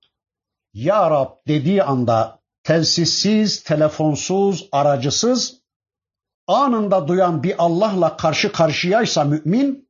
[0.75, 5.61] Ya Rab dediği anda telsizsiz, telefonsuz, aracısız
[6.47, 9.89] anında duyan bir Allah'la karşı karşıyaysa mümin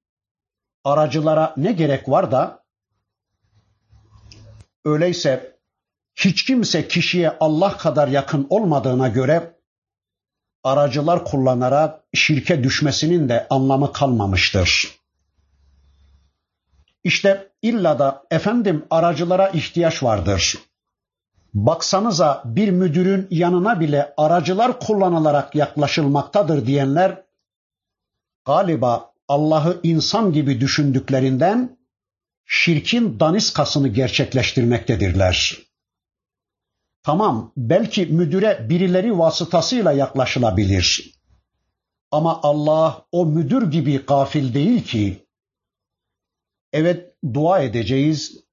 [0.85, 2.65] aracılara ne gerek var da
[4.85, 5.56] öyleyse
[6.17, 9.57] hiç kimse kişiye Allah kadar yakın olmadığına göre
[10.65, 14.99] aracılar kullanarak şirke düşmesinin de anlamı kalmamıştır.
[17.05, 20.59] İşte illa da efendim aracılara ihtiyaç vardır.
[21.55, 27.23] Baksanıza bir müdürün yanına bile aracılar kullanılarak yaklaşılmaktadır diyenler
[28.45, 31.79] galiba Allah'ı insan gibi düşündüklerinden
[32.45, 35.66] şirkin daniskasını gerçekleştirmektedirler.
[37.07, 41.13] Tamam, belki müdüre birileri vasıtasıyla yaklaşılabilir.
[42.11, 45.27] Ama Allah o müdür gibi gafil değil ki.
[46.73, 48.45] Evet dua edeceğiz,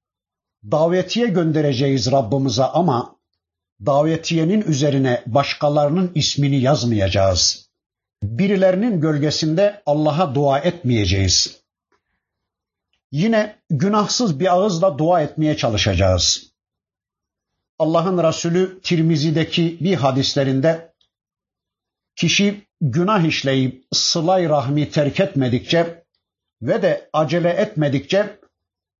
[0.70, 3.16] davetiye göndereceğiz Rabbimize ama
[3.86, 7.70] davetiyenin üzerine başkalarının ismini yazmayacağız.
[8.22, 11.60] Birilerinin gölgesinde Allah'a dua etmeyeceğiz.
[13.12, 16.53] Yine günahsız bir ağızla dua etmeye çalışacağız.
[17.78, 20.94] Allah'ın Resulü Tirmizi'deki bir hadislerinde
[22.16, 26.04] kişi günah işleyip sılay rahmi terk etmedikçe
[26.62, 28.40] ve de acele etmedikçe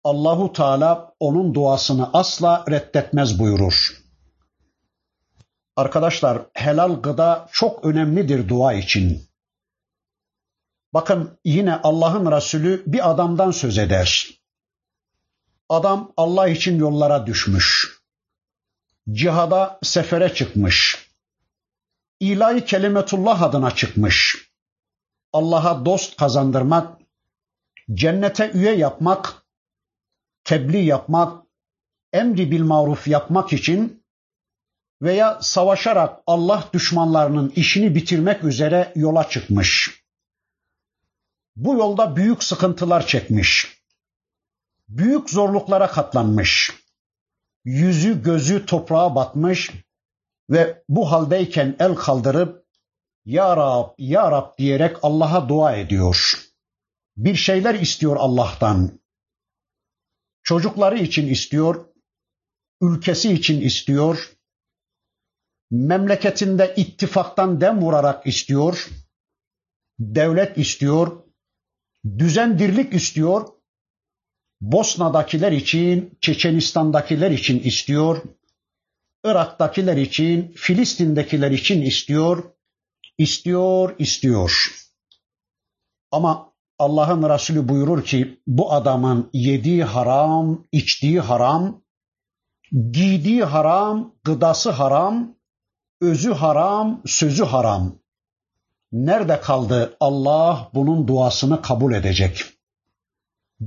[0.04, 4.04] Allahu Teala onun duasını asla reddetmez buyurur.
[5.76, 9.28] Arkadaşlar helal gıda çok önemlidir dua için.
[10.94, 14.28] Bakın yine Allah'ın Resulü bir adamdan söz eder.
[15.68, 17.93] Adam Allah için yollara düşmüş.
[19.12, 21.08] Cihada sefere çıkmış.
[22.20, 24.48] İlahi kelimetullah adına çıkmış.
[25.32, 27.00] Allah'a dost kazandırmak,
[27.94, 29.46] cennete üye yapmak,
[30.44, 31.46] tebliğ yapmak,
[32.12, 34.04] emri bil maruf yapmak için
[35.02, 40.00] veya savaşarak Allah düşmanlarının işini bitirmek üzere yola çıkmış.
[41.56, 43.78] Bu yolda büyük sıkıntılar çekmiş.
[44.88, 46.83] Büyük zorluklara katlanmış.
[47.64, 49.70] Yüzü gözü toprağa batmış
[50.50, 52.64] ve bu haldeyken el kaldırıp
[53.24, 56.44] Ya Rab, Ya Rab diyerek Allah'a dua ediyor.
[57.16, 59.00] Bir şeyler istiyor Allah'tan.
[60.42, 61.86] Çocukları için istiyor,
[62.80, 64.32] ülkesi için istiyor,
[65.70, 68.88] memleketinde ittifaktan dem vurarak istiyor,
[69.98, 71.22] devlet istiyor,
[72.18, 73.48] düzen dirlik istiyor,
[74.64, 78.22] Bosna'dakiler için, Çeçenistan'dakiler için istiyor,
[79.24, 82.44] Irak'takiler için, Filistin'dekiler için istiyor,
[83.18, 84.72] istiyor, istiyor.
[86.10, 91.82] Ama Allah'ın Resulü buyurur ki bu adamın yediği haram, içtiği haram,
[92.90, 95.36] giydiği haram, gıdası haram,
[96.00, 97.98] özü haram, sözü haram.
[98.92, 102.53] Nerede kaldı Allah bunun duasını kabul edecek?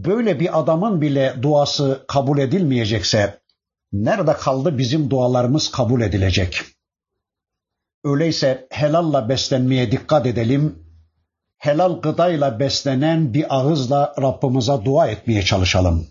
[0.06, 3.40] Böyle bir adamın bile duası kabul edilmeyecekse
[3.94, 6.62] nerede kaldı bizim dualarımız kabul edilecek?
[8.04, 10.84] Öyleyse helalla beslenmeye dikkat edelim.
[11.58, 16.08] Helal gıdayla beslenen bir ağızla Rabbimize dua etmeye çalışalım.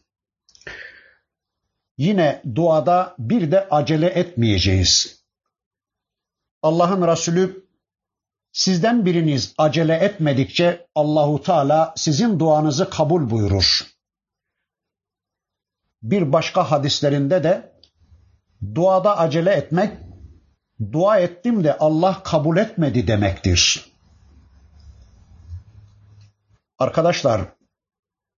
[1.99, 5.22] Yine duada bir de acele etmeyeceğiz.
[6.62, 7.65] Allah'ın Resulü
[8.57, 13.86] Sizden biriniz acele etmedikçe Allahu Teala sizin duanızı kabul buyurur.
[16.02, 17.72] Bir başka hadislerinde de
[18.74, 19.98] duada acele etmek
[20.92, 23.92] dua ettim de Allah kabul etmedi demektir.
[26.78, 27.42] Arkadaşlar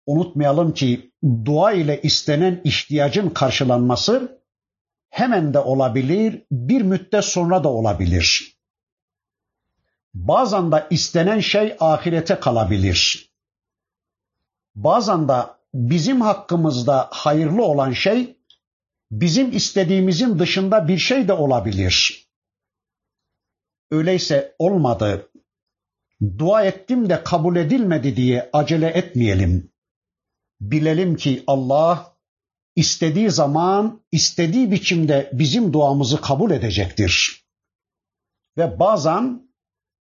[0.07, 1.12] unutmayalım ki
[1.45, 4.43] dua ile istenen ihtiyacın karşılanması
[5.11, 8.58] hemen de olabilir, bir müddet sonra da olabilir.
[10.15, 13.31] Bazen de istenen şey ahirete kalabilir.
[14.75, 15.35] Bazen de
[15.75, 18.37] bizim hakkımızda hayırlı olan şey
[19.11, 22.29] bizim istediğimizin dışında bir şey de olabilir.
[23.91, 25.31] Öyleyse olmadı.
[26.39, 29.73] Dua ettim de kabul edilmedi diye acele etmeyelim.
[30.61, 32.17] Bilelim ki Allah
[32.77, 37.45] istediği zaman, istediği biçimde bizim duamızı kabul edecektir.
[38.57, 39.48] Ve bazen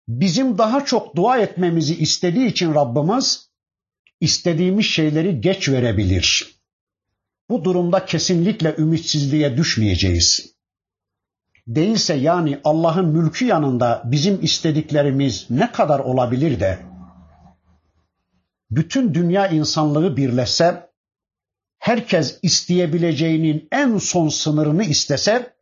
[0.08, 3.49] bizim daha çok dua etmemizi istediği için Rabbimiz
[4.22, 6.56] istediğimiz şeyleri geç verebilir.
[7.49, 10.56] Bu durumda kesinlikle ümitsizliğe düşmeyeceğiz.
[11.68, 16.80] Değilse yani Allah'ın mülkü yanında bizim istediklerimiz ne kadar olabilir de
[18.72, 20.89] bütün dünya insanlığı birleşse
[21.80, 25.56] herkes isteyebileceğinin en son sınırını istese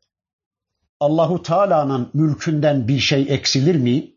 [0.99, 4.12] Allahu Teala'nın mülkünden bir şey eksilir mi?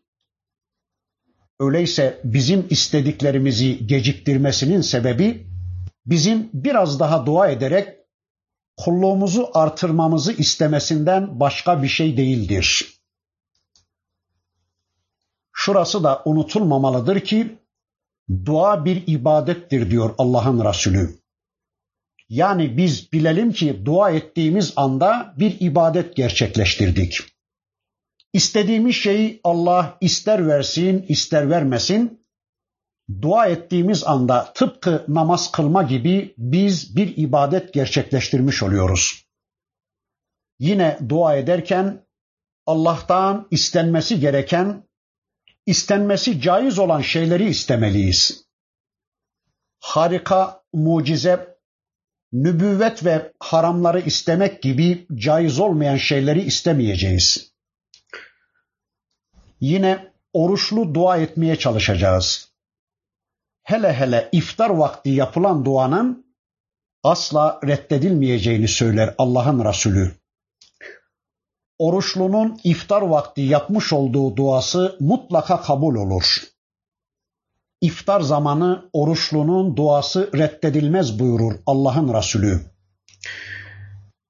[1.59, 5.47] Öyleyse bizim istediklerimizi geciktirmesinin sebebi
[6.05, 7.97] bizim biraz daha dua ederek
[8.77, 12.93] kulluğumuzu artırmamızı istemesinden başka bir şey değildir.
[15.53, 17.57] Şurası da unutulmamalıdır ki
[18.45, 21.19] dua bir ibadettir diyor Allah'ın Resulü.
[22.29, 27.36] Yani biz bilelim ki dua ettiğimiz anda bir ibadet gerçekleştirdik.
[28.33, 32.27] İstediğimiz şeyi Allah ister versin, ister vermesin.
[33.21, 39.27] Dua ettiğimiz anda tıpkı namaz kılma gibi biz bir ibadet gerçekleştirmiş oluyoruz.
[40.59, 42.05] Yine dua ederken
[42.65, 44.83] Allah'tan istenmesi gereken,
[45.65, 48.47] istenmesi caiz olan şeyleri istemeliyiz.
[49.79, 51.57] Harika, mucize,
[52.33, 57.56] nübüvvet ve haramları istemek gibi caiz olmayan şeyleri istemeyeceğiz.
[59.59, 62.51] Yine oruçlu dua etmeye çalışacağız.
[63.63, 66.25] hele hele iftar vakti yapılan duanın
[67.03, 70.11] asla reddedilmeyeceğini söyler Allah'ın Resulü.
[71.79, 76.43] Oruçlunun iftar vakti yapmış olduğu duası mutlaka kabul olur.
[77.81, 82.61] İftar zamanı oruçlunun duası reddedilmez buyurur Allah'ın Resulü.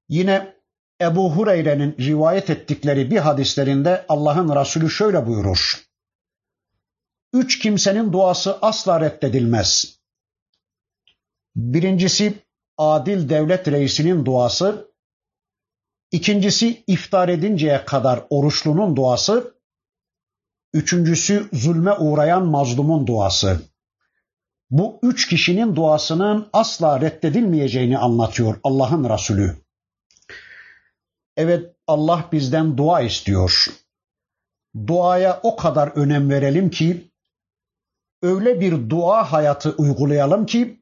[0.10, 0.57] Yine
[1.02, 5.84] Ebu Hureyre'nin rivayet ettikleri bir hadislerinde Allah'ın Resulü şöyle buyurur.
[7.34, 10.00] Üç kimsenin duası asla reddedilmez.
[11.56, 12.34] Birincisi
[12.78, 14.92] adil devlet reisinin duası,
[16.12, 19.54] ikincisi iftar edinceye kadar oruçlunun duası,
[20.74, 23.62] üçüncüsü zulme uğrayan mazlumun duası.
[24.70, 29.67] Bu üç kişinin duasının asla reddedilmeyeceğini anlatıyor Allah'ın Resulü.
[31.38, 33.66] Evet Allah bizden dua istiyor.
[34.88, 37.12] Duaya o kadar önem verelim ki
[38.22, 40.82] öyle bir dua hayatı uygulayalım ki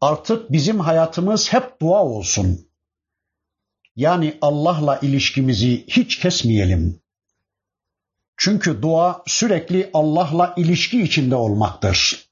[0.00, 2.68] artık bizim hayatımız hep dua olsun.
[3.96, 7.00] Yani Allah'la ilişkimizi hiç kesmeyelim.
[8.36, 12.28] Çünkü dua sürekli Allah'la ilişki içinde olmaktır.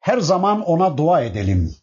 [0.00, 1.76] Her zaman ona dua edelim.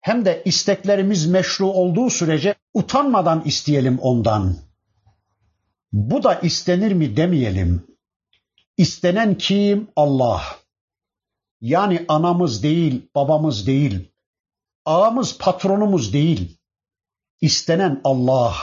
[0.00, 4.56] Hem de isteklerimiz meşru olduğu sürece utanmadan isteyelim ondan.
[5.92, 7.86] Bu da istenir mi demeyelim.
[8.76, 9.88] İstenen kim?
[9.96, 10.42] Allah.
[11.60, 14.10] Yani anamız değil, babamız değil.
[14.84, 16.58] Ağamız, patronumuz değil.
[17.40, 18.54] İstenen Allah.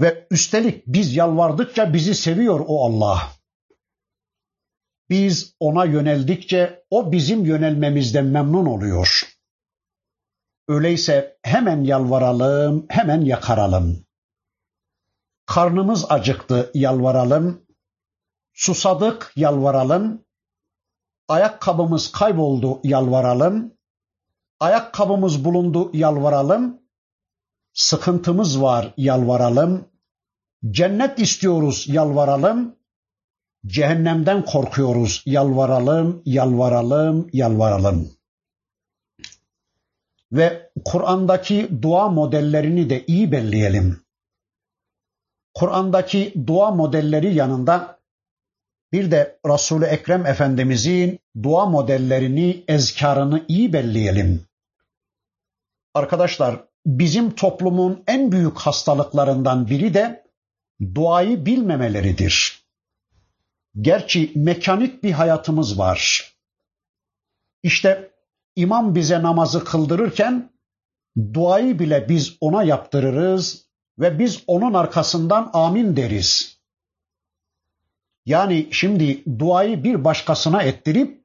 [0.00, 3.32] Ve üstelik biz yalvardıkça bizi seviyor o Allah.
[5.10, 9.37] Biz ona yöneldikçe o bizim yönelmemizden memnun oluyor.
[10.68, 14.04] Öyleyse hemen yalvaralım, hemen yakaralım.
[15.46, 17.62] Karnımız acıktı, yalvaralım.
[18.54, 20.24] Susadık, yalvaralım.
[21.28, 23.74] Ayakkabımız kayboldu, yalvaralım.
[24.60, 26.80] Ayakkabımız bulundu, yalvaralım.
[27.72, 29.88] Sıkıntımız var, yalvaralım.
[30.70, 32.76] Cennet istiyoruz, yalvaralım.
[33.66, 38.17] Cehennemden korkuyoruz, yalvaralım, yalvaralım, yalvaralım.
[40.32, 44.00] Ve Kur'an'daki dua modellerini de iyi belleyelim.
[45.54, 47.98] Kur'an'daki dua modelleri yanında
[48.92, 54.46] bir de Resul-i Ekrem Efendimizin dua modellerini, ezkarını iyi belleyelim.
[55.94, 60.24] Arkadaşlar bizim toplumun en büyük hastalıklarından biri de
[60.94, 62.64] duayı bilmemeleridir.
[63.80, 66.32] Gerçi mekanik bir hayatımız var.
[67.62, 68.10] İşte
[68.58, 70.52] imam bize namazı kıldırırken
[71.34, 76.58] duayı bile biz ona yaptırırız ve biz onun arkasından amin deriz.
[78.26, 81.24] Yani şimdi duayı bir başkasına ettirip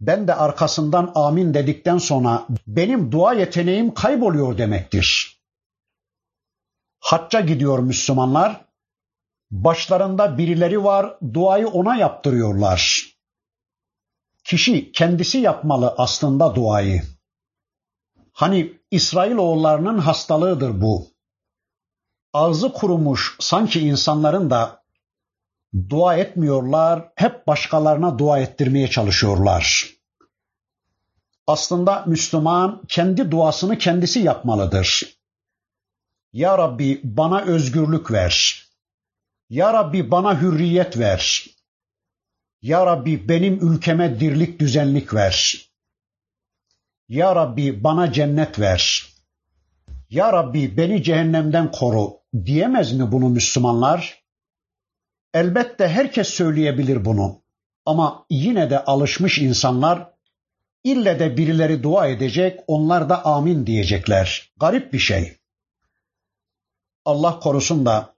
[0.00, 5.38] ben de arkasından amin dedikten sonra benim dua yeteneğim kayboluyor demektir.
[7.00, 8.64] Hacca gidiyor Müslümanlar.
[9.50, 13.11] Başlarında birileri var, duayı ona yaptırıyorlar.
[14.44, 17.02] Kişi kendisi yapmalı aslında duayı.
[18.32, 21.06] Hani İsrailoğullarının hastalığıdır bu.
[22.32, 24.82] Ağzı kurumuş sanki insanların da
[25.88, 29.90] dua etmiyorlar, hep başkalarına dua ettirmeye çalışıyorlar.
[31.46, 35.18] Aslında Müslüman kendi duasını kendisi yapmalıdır.
[36.32, 38.66] Ya Rabbi bana özgürlük ver.
[39.50, 41.46] Ya Rabbi bana hürriyet ver.
[42.62, 45.66] Ya Rabbi benim ülkeme dirlik düzenlik ver.
[47.08, 49.06] Ya Rabbi bana cennet ver.
[50.10, 54.22] Ya Rabbi beni cehennemden koru diyemez mi bunu Müslümanlar?
[55.34, 57.42] Elbette herkes söyleyebilir bunu.
[57.86, 60.12] Ama yine de alışmış insanlar
[60.84, 64.52] ille de birileri dua edecek, onlar da amin diyecekler.
[64.60, 65.36] Garip bir şey.
[67.04, 68.11] Allah korusun da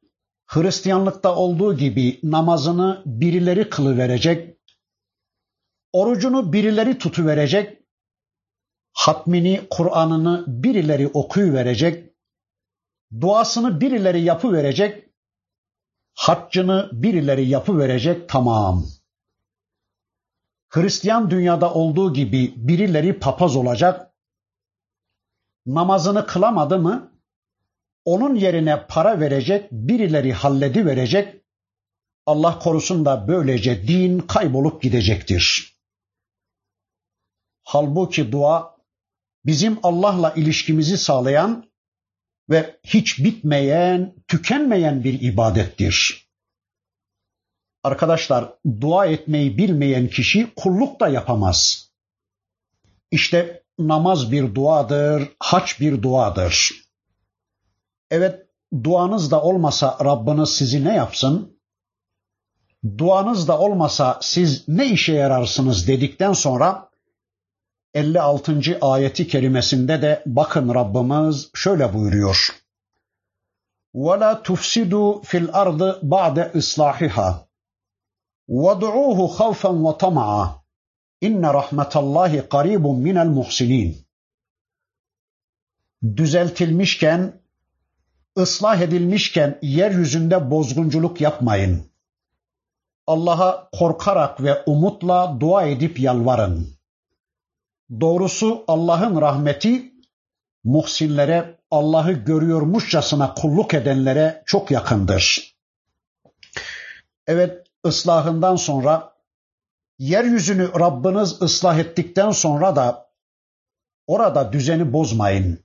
[0.46, 4.58] Hristiyanlıkta olduğu gibi namazını birileri kılıverecek,
[5.92, 7.82] orucunu birileri tutuverecek,
[8.92, 12.14] hatmini, Kur'an'ını birileri okuyuverecek,
[13.20, 15.10] duasını birileri yapıverecek,
[16.14, 18.84] haccını birileri yapıverecek tamam.
[20.68, 24.14] Hristiyan dünyada olduğu gibi birileri papaz olacak,
[25.66, 27.13] namazını kılamadı mı
[28.04, 31.44] onun yerine para verecek, birileri halledi verecek.
[32.26, 35.74] Allah korusun da böylece din kaybolup gidecektir.
[37.62, 38.76] Halbuki dua
[39.46, 41.70] bizim Allah'la ilişkimizi sağlayan
[42.50, 46.24] ve hiç bitmeyen, tükenmeyen bir ibadettir.
[47.82, 51.90] Arkadaşlar dua etmeyi bilmeyen kişi kulluk da yapamaz.
[53.10, 56.83] İşte namaz bir duadır, haç bir duadır.
[58.11, 58.47] Evet
[58.83, 61.59] duanız da olmasa Rabbiniz sizi ne yapsın?
[62.97, 66.89] Duanız da olmasa siz ne işe yararsınız dedikten sonra
[67.93, 68.77] 56.
[68.81, 72.59] ayeti kerimesinde de bakın Rabbimiz şöyle buyuruyor.
[73.93, 75.81] وَلَا تُفْسِدُوا فِي الْأَرْضِ
[76.13, 77.29] بَعْدَ إِصْلَاحِهَا
[78.63, 80.45] وَدْعُوهُ خَوْفًا وَطَمَعًا
[81.27, 83.89] اِنَّ رَحْمَةَ اللّٰهِ قَرِيبٌ مِنَ الْمُحْسِنِينَ
[86.15, 87.41] Düzeltilmişken,
[88.38, 91.90] ıslah edilmişken yeryüzünde bozgunculuk yapmayın.
[93.06, 96.68] Allah'a korkarak ve umutla dua edip yalvarın.
[98.00, 99.92] Doğrusu Allah'ın rahmeti
[100.64, 105.54] muhsinlere, Allah'ı görüyormuşçasına kulluk edenlere çok yakındır.
[107.26, 109.14] Evet, ıslahından sonra
[109.98, 113.10] yeryüzünü Rabbiniz ıslah ettikten sonra da
[114.06, 115.63] orada düzeni bozmayın.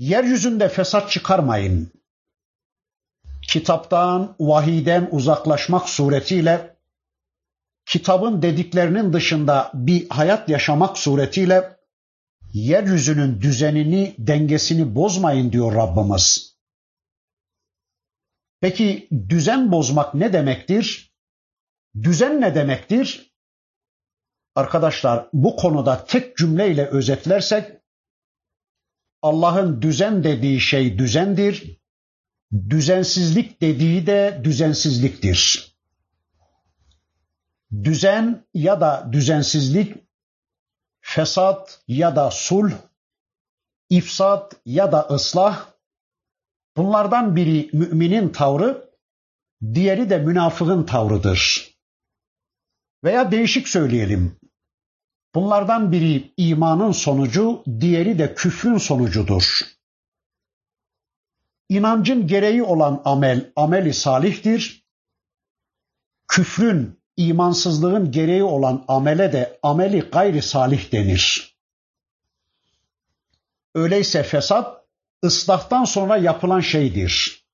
[0.00, 1.92] Yeryüzünde fesat çıkarmayın.
[3.48, 6.76] Kitaptan, vahiden uzaklaşmak suretiyle
[7.86, 11.76] kitabın dediklerinin dışında bir hayat yaşamak suretiyle
[12.52, 16.56] yeryüzünün düzenini, dengesini bozmayın diyor Rabbimiz.
[18.60, 21.14] Peki düzen bozmak ne demektir?
[22.02, 23.34] Düzen ne demektir?
[24.54, 27.79] Arkadaşlar bu konuda tek cümleyle özetlersek
[29.22, 31.80] Allah'ın düzen dediği şey düzendir.
[32.70, 35.70] Düzensizlik dediği de düzensizliktir.
[37.84, 39.94] Düzen ya da düzensizlik,
[41.00, 42.72] fesat ya da sulh,
[43.90, 45.66] ifsat ya da ıslah,
[46.76, 48.90] bunlardan biri müminin tavrı,
[49.74, 51.70] diğeri de münafığın tavrıdır.
[53.04, 54.39] Veya değişik söyleyelim.
[55.34, 59.60] Bunlardan biri imanın sonucu, diğeri de küfrün sonucudur.
[61.68, 64.86] İnancın gereği olan amel, ameli salihtir.
[66.28, 71.56] Küfrün, imansızlığın gereği olan amele de ameli gayri salih denir.
[73.74, 74.84] Öyleyse fesat
[75.24, 77.44] ıslahtan sonra yapılan şeydir.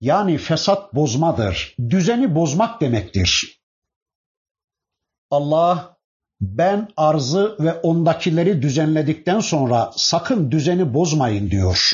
[0.00, 3.60] Yani fesat bozmadır, düzeni bozmak demektir.
[5.30, 5.97] Allah
[6.40, 11.92] ben arzı ve ondakileri düzenledikten sonra sakın düzeni bozmayın diyor.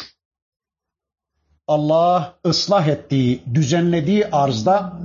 [1.67, 4.99] Allah ıslah ettiği, düzenlediği arzda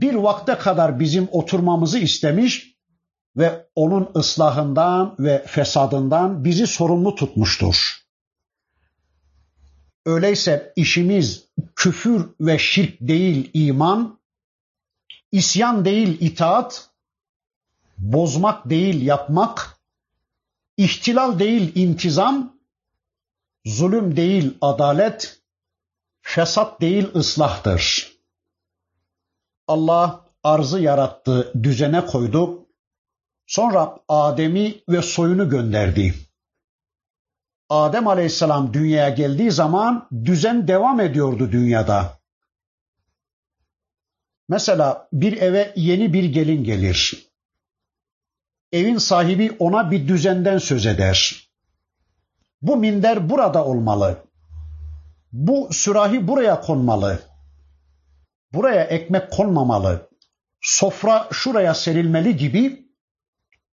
[0.00, 2.76] bir vakte kadar bizim oturmamızı istemiş
[3.36, 8.02] ve onun ıslahından ve fesadından bizi sorumlu tutmuştur.
[10.06, 14.18] Öyleyse işimiz küfür ve şirk değil iman,
[15.32, 16.91] isyan değil itaat,
[17.98, 19.78] bozmak değil yapmak,
[20.76, 22.56] ihtilal değil intizam,
[23.64, 25.42] zulüm değil adalet,
[26.22, 28.12] fesat değil ıslahtır.
[29.68, 32.66] Allah arzı yarattı, düzene koydu.
[33.46, 36.14] Sonra Adem'i ve soyunu gönderdi.
[37.68, 42.18] Adem Aleyhisselam dünyaya geldiği zaman düzen devam ediyordu dünyada.
[44.48, 47.31] Mesela bir eve yeni bir gelin gelir.
[48.72, 51.48] Evin sahibi ona bir düzenden söz eder.
[52.62, 54.24] Bu minder burada olmalı.
[55.32, 57.22] Bu sürahi buraya konmalı.
[58.52, 60.08] Buraya ekmek konmamalı.
[60.60, 62.86] Sofra şuraya serilmeli gibi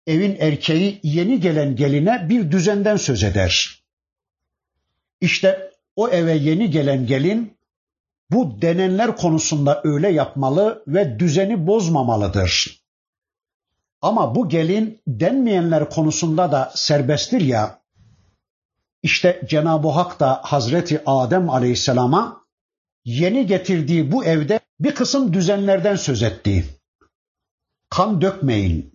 [0.07, 3.83] evin erkeği yeni gelen geline bir düzenden söz eder.
[5.21, 7.59] İşte o eve yeni gelen gelin
[8.31, 12.78] bu denenler konusunda öyle yapmalı ve düzeni bozmamalıdır.
[14.03, 17.81] Ama bu gelin denmeyenler konusunda da serbesttir ya.
[19.03, 22.45] İşte Cenab-ı Hak da Hazreti Adem Aleyhisselam'a
[23.05, 26.65] yeni getirdiği bu evde bir kısım düzenlerden söz etti.
[27.91, 28.93] Kan dökmeyin,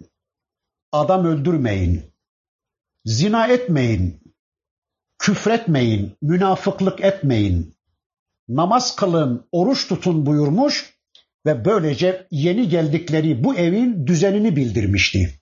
[0.91, 2.13] adam öldürmeyin,
[3.05, 4.35] zina etmeyin,
[5.19, 7.75] küfretmeyin, münafıklık etmeyin,
[8.49, 10.92] namaz kılın, oruç tutun buyurmuş
[11.45, 15.39] ve böylece yeni geldikleri bu evin düzenini bildirmişti.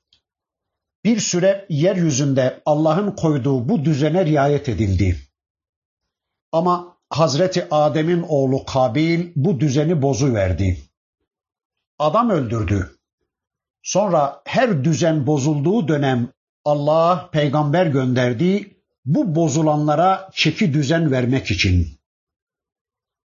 [1.06, 5.18] Bir süre yeryüzünde Allah'ın koyduğu bu düzene riayet edildi.
[6.52, 10.78] Ama Hazreti Adem'in oğlu Kabil bu düzeni bozu verdi.
[12.00, 12.98] Adam öldürdü.
[13.84, 16.30] Sonra her düzen bozulduğu dönem
[16.66, 21.88] Allah peygamber gönderdi bu bozulanlara çeki düzen vermek için.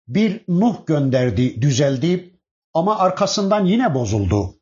[0.08, 2.35] Bir Nuh gönderdi, düzeldi.
[2.76, 4.54] Ama arkasından yine bozuldu.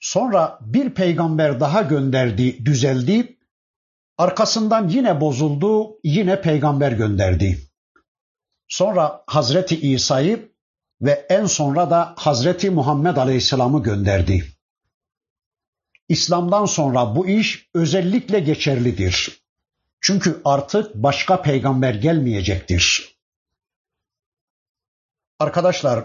[0.00, 3.38] Sonra bir peygamber daha gönderdi, düzeldi.
[4.18, 7.58] Arkasından yine bozuldu, yine peygamber gönderdi.
[8.68, 10.52] Sonra Hazreti İsa'yı
[11.00, 14.44] ve en sonra da Hazreti Muhammed Aleyhisselam'ı gönderdi.
[16.08, 19.42] İslam'dan sonra bu iş özellikle geçerlidir.
[20.00, 23.16] Çünkü artık başka peygamber gelmeyecektir.
[25.38, 26.04] Arkadaşlar,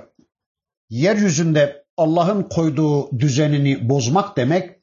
[0.89, 4.77] yeryüzünde Allah'ın koyduğu düzenini bozmak demek,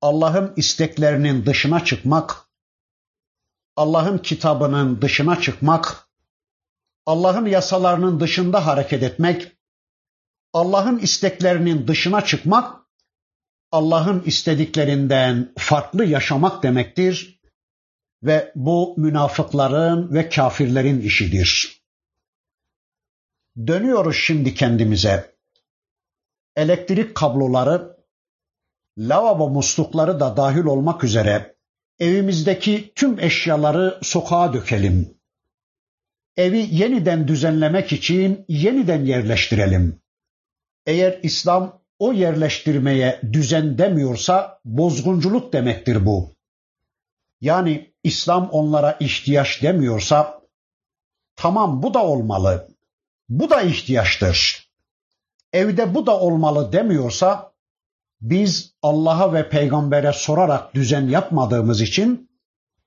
[0.00, 2.36] Allah'ın isteklerinin dışına çıkmak,
[3.76, 6.08] Allah'ın kitabının dışına çıkmak,
[7.06, 9.52] Allah'ın yasalarının dışında hareket etmek,
[10.52, 12.82] Allah'ın isteklerinin dışına çıkmak,
[13.72, 17.40] Allah'ın istediklerinden farklı yaşamak demektir
[18.22, 21.81] ve bu münafıkların ve kafirlerin işidir.
[23.66, 25.34] Dönüyoruz şimdi kendimize.
[26.56, 27.96] Elektrik kabloları,
[28.98, 31.56] lavabo muslukları da dahil olmak üzere
[31.98, 35.18] evimizdeki tüm eşyaları sokağa dökelim.
[36.36, 40.02] Evi yeniden düzenlemek için yeniden yerleştirelim.
[40.86, 46.34] Eğer İslam o yerleştirmeye düzen demiyorsa bozgunculuk demektir bu.
[47.40, 50.42] Yani İslam onlara ihtiyaç demiyorsa
[51.36, 52.71] tamam bu da olmalı.
[53.32, 54.68] Bu da ihtiyaçtır.
[55.52, 57.52] Evde bu da olmalı demiyorsa
[58.20, 62.30] biz Allah'a ve peygambere sorarak düzen yapmadığımız için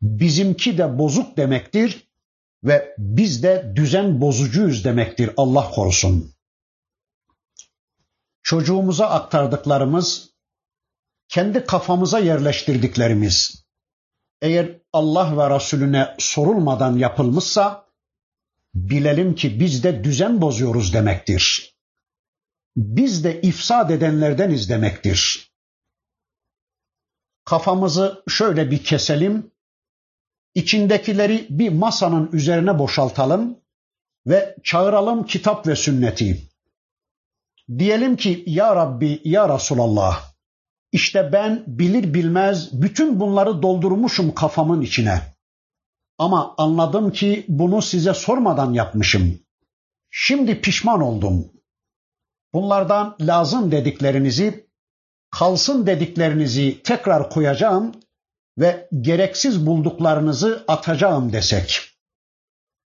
[0.02, 2.08] bizimki de bozuk demektir
[2.64, 6.36] ve biz de düzen bozucuyuz demektir Allah korusun
[8.46, 10.30] çocuğumuza aktardıklarımız,
[11.28, 13.66] kendi kafamıza yerleştirdiklerimiz,
[14.42, 17.85] eğer Allah ve Resulüne sorulmadan yapılmışsa,
[18.76, 21.76] bilelim ki biz de düzen bozuyoruz demektir.
[22.76, 25.52] Biz de ifsad edenlerdeniz demektir.
[27.46, 29.52] Kafamızı şöyle bir keselim,
[30.56, 33.60] içindekileri bir masanın üzerine boşaltalım
[34.28, 36.50] ve çağıralım kitap ve sünneti.
[37.78, 40.36] Diyelim ki ya Rabbi ya Resulallah
[40.92, 45.35] işte ben bilir bilmez bütün bunları doldurmuşum kafamın içine.
[46.18, 49.40] Ama anladım ki bunu size sormadan yapmışım.
[50.10, 51.52] Şimdi pişman oldum.
[52.54, 54.70] Bunlardan lazım dediklerinizi,
[55.32, 57.92] kalsın dediklerinizi tekrar koyacağım
[58.58, 61.82] ve gereksiz bulduklarınızı atacağım desek.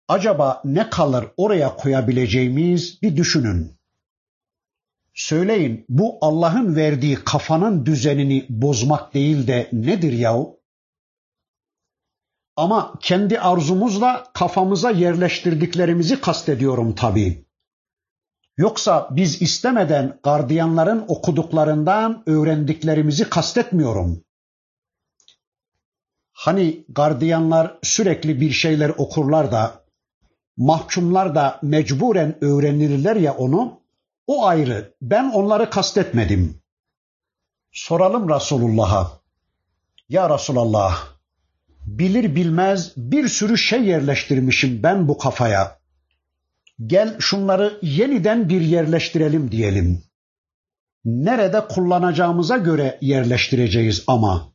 [0.08, 3.78] Acaba ne kalır oraya koyabileceğimiz bir düşünün.
[5.14, 10.57] Söyleyin bu Allah'ın verdiği kafanın düzenini bozmak değil de nedir yahu?
[12.58, 17.44] Ama kendi arzumuzla kafamıza yerleştirdiklerimizi kastediyorum tabii.
[18.56, 24.24] Yoksa biz istemeden gardiyanların okuduklarından öğrendiklerimizi kastetmiyorum.
[26.32, 29.84] Hani gardiyanlar sürekli bir şeyler okurlar da
[30.56, 33.80] mahkumlar da mecburen öğrenirler ya onu
[34.26, 34.94] o ayrı.
[35.02, 36.62] Ben onları kastetmedim.
[37.72, 39.20] Soralım Resulullah'a.
[40.08, 41.17] Ya Resulallah,
[41.88, 45.78] bilir bilmez bir sürü şey yerleştirmişim ben bu kafaya.
[46.86, 50.02] Gel şunları yeniden bir yerleştirelim diyelim.
[51.04, 54.52] Nerede kullanacağımıza göre yerleştireceğiz ama.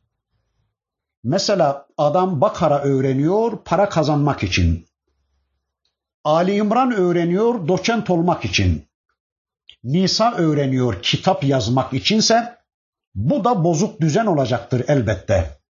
[1.24, 4.86] Mesela adam Bakara öğreniyor para kazanmak için.
[6.24, 8.84] Ali İmran öğreniyor doçent olmak için.
[9.84, 12.56] Nisa öğreniyor kitap yazmak içinse
[13.14, 15.63] bu da bozuk düzen olacaktır elbette.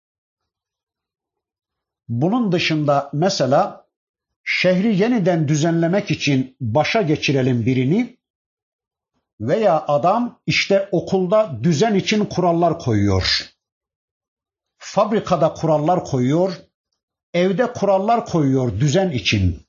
[2.09, 3.87] Bunun dışında mesela
[4.43, 8.17] şehri yeniden düzenlemek için başa geçirelim birini
[9.41, 13.49] veya adam işte okulda düzen için kurallar koyuyor.
[14.77, 16.57] Fabrikada kurallar koyuyor,
[17.33, 19.63] evde kurallar koyuyor düzen için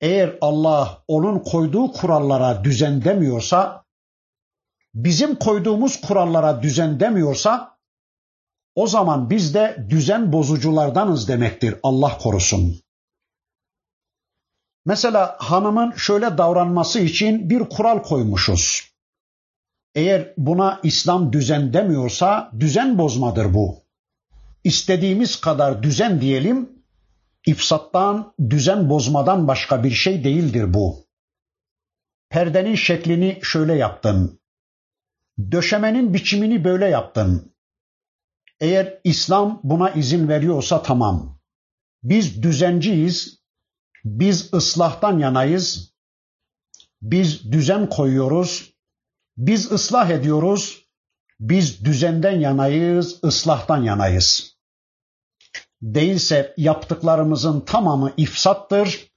[0.00, 3.84] eğer Allah onun koyduğu kurallara düzen demiyorsa,
[4.94, 7.77] bizim koyduğumuz kurallara düzen demiyorsa,
[8.78, 12.80] o zaman biz de düzen bozuculardanız demektir Allah korusun.
[14.86, 18.90] Mesela hanımın şöyle davranması için bir kural koymuşuz.
[19.94, 23.82] Eğer buna İslam düzen demiyorsa düzen bozmadır bu.
[24.64, 26.70] İstediğimiz kadar düzen diyelim
[27.46, 31.06] İfsattan, düzen bozmadan başka bir şey değildir bu.
[32.30, 34.40] Perdenin şeklini şöyle yaptın.
[35.52, 37.57] Döşemenin biçimini böyle yaptın.
[38.60, 41.40] Eğer İslam buna izin veriyorsa tamam.
[42.02, 43.38] Biz düzenciyiz.
[44.04, 45.94] Biz ıslahtan yanayız.
[47.02, 48.74] Biz düzen koyuyoruz.
[49.36, 50.88] Biz ıslah ediyoruz.
[51.40, 54.58] Biz düzenden yanayız, ıslahtan yanayız.
[55.82, 59.12] Değilse yaptıklarımızın tamamı ifsattır,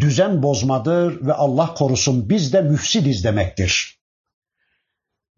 [0.00, 4.00] düzen bozmadır ve Allah korusun biz de müfsidiz demektir.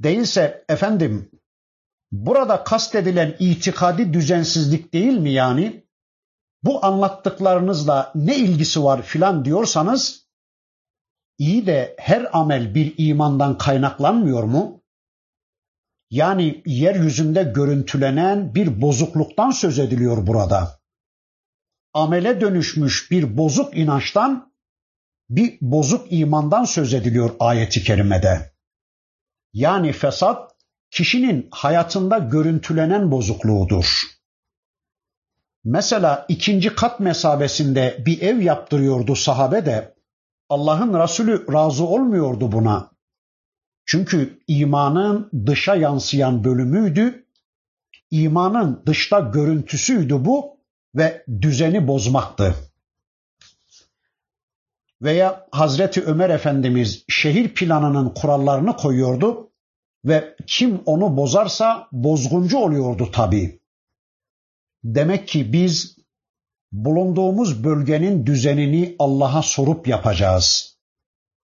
[0.00, 1.30] Değilse efendim
[2.12, 5.86] burada kastedilen itikadi düzensizlik değil mi yani?
[6.62, 10.26] Bu anlattıklarınızla ne ilgisi var filan diyorsanız
[11.38, 14.82] iyi de her amel bir imandan kaynaklanmıyor mu?
[16.10, 20.80] Yani yeryüzünde görüntülenen bir bozukluktan söz ediliyor burada.
[21.94, 24.52] Amele dönüşmüş bir bozuk inançtan,
[25.30, 28.52] bir bozuk imandan söz ediliyor ayeti kerimede.
[29.52, 30.55] Yani fesat
[30.90, 34.02] kişinin hayatında görüntülenen bozukluğudur.
[35.64, 39.94] Mesela ikinci kat mesabesinde bir ev yaptırıyordu sahabe de
[40.48, 42.90] Allah'ın Resulü razı olmuyordu buna.
[43.86, 47.26] Çünkü imanın dışa yansıyan bölümüydü.
[48.10, 50.60] İmanın dışta görüntüsüydü bu
[50.94, 52.54] ve düzeni bozmaktı.
[55.02, 59.45] Veya Hazreti Ömer Efendimiz şehir planının kurallarını koyuyordu
[60.06, 63.60] ve kim onu bozarsa bozguncu oluyordu tabii.
[64.84, 65.96] Demek ki biz
[66.72, 70.76] bulunduğumuz bölgenin düzenini Allah'a sorup yapacağız.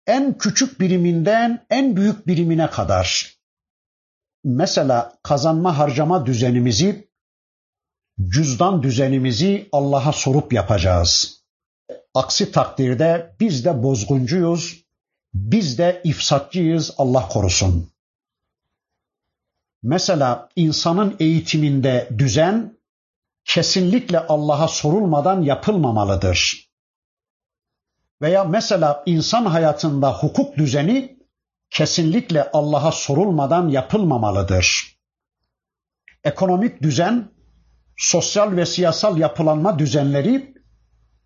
[0.07, 3.35] En küçük biriminden en büyük birimine kadar.
[4.45, 7.09] Mesela kazanma harcama düzenimizi,
[8.29, 11.41] cüzdan düzenimizi Allah'a sorup yapacağız.
[12.15, 14.85] Aksi takdirde biz de bozguncuyuz,
[15.35, 17.94] biz de ifsatçıyız Allah korusun.
[19.85, 22.79] Mesela insanın eğitiminde düzen
[23.45, 26.71] kesinlikle Allah'a sorulmadan yapılmamalıdır.
[28.23, 31.19] Veya mesela insan hayatında hukuk düzeni
[31.71, 34.97] kesinlikle Allah'a sorulmadan yapılmamalıdır.
[36.25, 37.31] Ekonomik düzen,
[37.97, 40.55] sosyal ve siyasal yapılanma düzenleri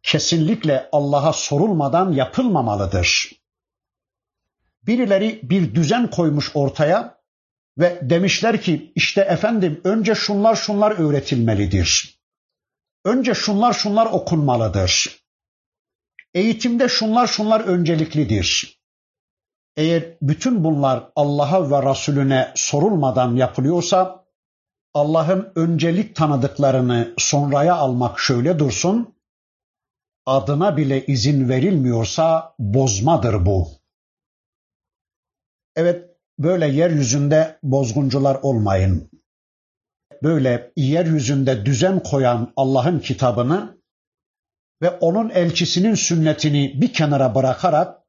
[0.03, 3.33] kesinlikle Allah'a sorulmadan yapılmamalıdır.
[4.83, 7.18] Birileri bir düzen koymuş ortaya
[7.79, 12.19] ve demişler ki işte efendim önce şunlar şunlar öğretilmelidir.
[13.05, 15.19] Önce şunlar şunlar okunmalıdır.
[16.35, 18.79] Eğitimde şunlar şunlar önceliklidir.
[19.77, 24.25] Eğer bütün bunlar Allah'a ve Resulüne sorulmadan yapılıyorsa
[24.95, 29.15] Allah'ın öncelik tanıdıklarını sonraya almak şöyle dursun.
[30.27, 33.69] Adına bile izin verilmiyorsa bozmadır bu.
[35.77, 39.10] Evet böyle yeryüzünde bozguncular olmayın.
[40.24, 43.78] Böyle yeryüzünde düzen koyan Allah'ın kitabını
[44.82, 48.04] ve onun elçisinin sünnetini bir kenara bırakarak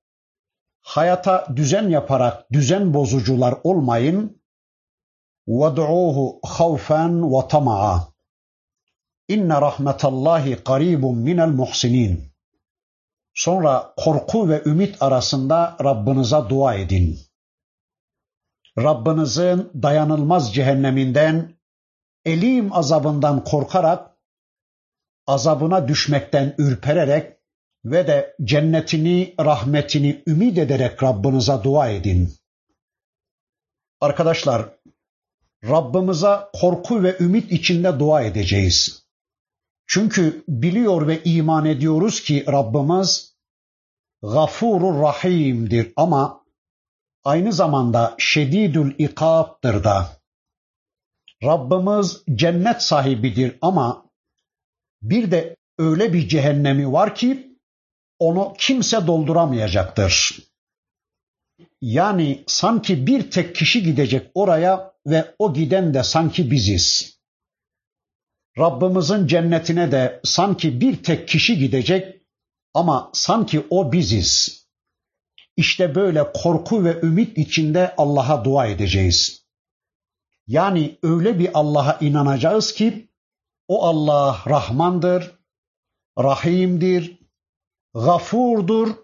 [0.80, 4.42] hayata düzen yaparak düzen bozucular olmayın.
[5.48, 8.00] وَدْعُوهُ خَوْفًا وَطَمَعًا
[9.28, 12.34] İnne rahmetallahi qaribun minel muhsinin.
[13.34, 17.18] Sonra korku ve ümit arasında Rabbinize dua edin.
[18.77, 21.59] Rabbinizin dayanılmaz cehenneminden,
[22.25, 24.17] elim azabından korkarak,
[25.27, 27.37] azabına düşmekten ürpererek
[27.85, 32.33] ve de cennetini, rahmetini ümit ederek Rabbinize dua edin.
[34.01, 34.69] Arkadaşlar,
[35.63, 39.05] Rabbimize korku ve ümit içinde dua edeceğiz.
[39.87, 43.35] Çünkü biliyor ve iman ediyoruz ki Rabbimiz
[44.21, 46.45] gafurur rahimdir ama
[47.29, 50.09] aynı zamanda şedidül ikabdır da.
[51.43, 54.05] Rabbimiz cennet sahibidir ama
[55.01, 57.57] bir de öyle bir cehennemi var ki
[58.19, 60.39] onu kimse dolduramayacaktır.
[61.81, 67.17] Yani sanki bir tek kişi gidecek oraya ve o giden de sanki biziz.
[68.57, 72.21] Rabbimizin cennetine de sanki bir tek kişi gidecek
[72.73, 74.58] ama sanki o biziz.
[75.59, 79.45] İşte böyle korku ve ümit içinde Allah'a dua edeceğiz.
[80.47, 83.09] Yani öyle bir Allah'a inanacağız ki
[83.67, 85.31] o Allah Rahmandır,
[86.19, 87.19] Rahim'dir,
[87.93, 88.95] Gafurdur,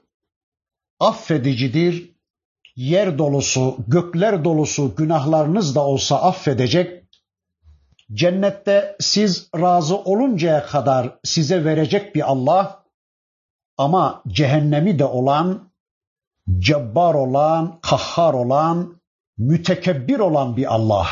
[1.00, 2.16] affedicidir,
[2.76, 7.04] yer dolusu, gökler dolusu günahlarınız da olsa affedecek,
[8.14, 12.86] cennette siz razı oluncaya kadar size verecek bir Allah
[13.78, 15.75] ama cehennemi de olan,
[16.60, 19.02] cebbar olan, kahhar olan,
[19.38, 21.08] mütekebbir olan bir Allah.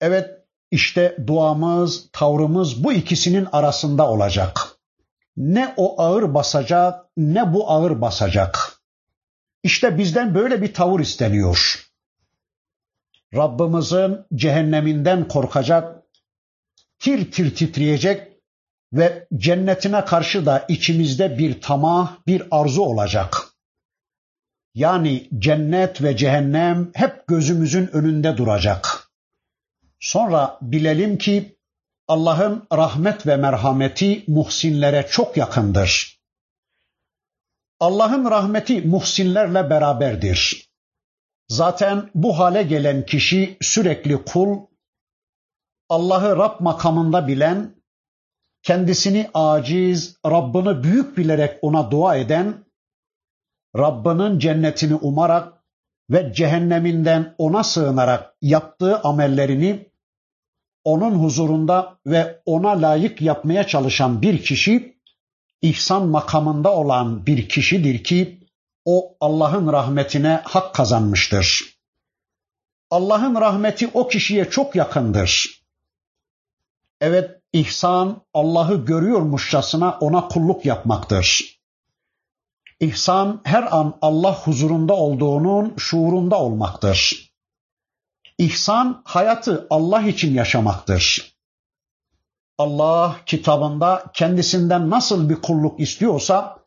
[0.00, 0.40] Evet
[0.70, 4.68] işte duamız, tavrımız bu ikisinin arasında olacak.
[5.36, 8.80] Ne o ağır basacak ne bu ağır basacak.
[9.62, 11.86] İşte bizden böyle bir tavır isteniyor.
[13.34, 16.02] Rabbimizin cehenneminden korkacak,
[16.98, 18.30] tir tir titreyecek
[18.92, 23.49] ve cennetine karşı da içimizde bir tamah, bir arzu olacak.
[24.74, 29.10] Yani cennet ve cehennem hep gözümüzün önünde duracak.
[30.00, 31.58] Sonra bilelim ki
[32.08, 36.20] Allah'ın rahmet ve merhameti muhsinlere çok yakındır.
[37.80, 40.70] Allah'ın rahmeti muhsinlerle beraberdir.
[41.48, 44.66] Zaten bu hale gelen kişi sürekli kul,
[45.88, 47.74] Allah'ı Rab makamında bilen,
[48.62, 52.64] kendisini aciz, Rabbini büyük bilerek ona dua eden,
[53.76, 55.52] Rabbinin cennetini umarak
[56.10, 59.90] ve cehenneminden ona sığınarak yaptığı amellerini
[60.84, 65.00] onun huzurunda ve ona layık yapmaya çalışan bir kişi
[65.62, 68.40] ihsan makamında olan bir kişidir ki
[68.84, 71.76] o Allah'ın rahmetine hak kazanmıştır.
[72.90, 75.60] Allah'ın rahmeti o kişiye çok yakındır.
[77.00, 81.59] Evet, ihsan Allah'ı görüyormuşçasına ona kulluk yapmaktır.
[82.80, 87.30] İhsan her an Allah huzurunda olduğunun şuurunda olmaktır.
[88.38, 91.34] İhsan hayatı Allah için yaşamaktır.
[92.58, 96.64] Allah kitabında kendisinden nasıl bir kulluk istiyorsa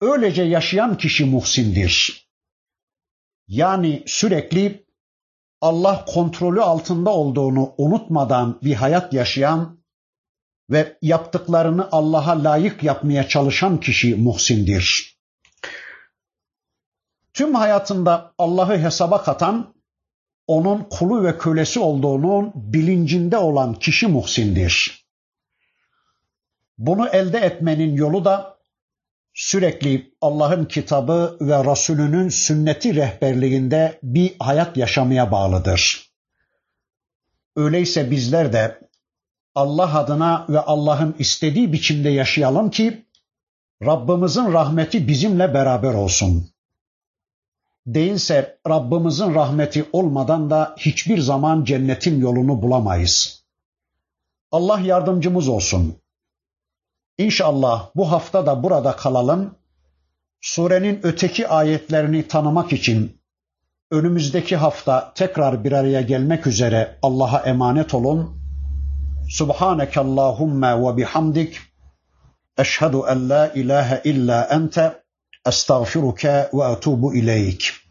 [0.00, 2.26] öylece yaşayan kişi muhsindir.
[3.48, 4.86] Yani sürekli
[5.60, 9.78] Allah kontrolü altında olduğunu unutmadan bir hayat yaşayan
[10.70, 15.15] ve yaptıklarını Allah'a layık yapmaya çalışan kişi muhsindir.
[17.36, 19.74] Tüm hayatında Allah'ı hesaba katan,
[20.46, 25.06] onun kulu ve kölesi olduğunun bilincinde olan kişi muhsindir.
[26.78, 28.58] Bunu elde etmenin yolu da
[29.34, 36.10] sürekli Allah'ın kitabı ve Resulünün sünneti rehberliğinde bir hayat yaşamaya bağlıdır.
[37.56, 38.80] Öyleyse bizler de
[39.54, 43.06] Allah adına ve Allah'ın istediği biçimde yaşayalım ki
[43.82, 46.55] Rabbimizin rahmeti bizimle beraber olsun.
[47.86, 53.44] Değilse Rabbimizin rahmeti olmadan da hiçbir zaman cennetin yolunu bulamayız.
[54.50, 55.96] Allah yardımcımız olsun.
[57.18, 59.54] İnşallah bu hafta da burada kalalım.
[60.40, 63.20] Surenin öteki ayetlerini tanımak için
[63.90, 68.36] önümüzdeki hafta tekrar bir araya gelmek üzere Allah'a emanet olun.
[69.30, 71.58] Subhaneke Allahumma ve bihamdik.
[72.58, 75.05] Eşhedü en la ilahe illa ente
[75.46, 77.85] أستغفرك وأتوب إليك.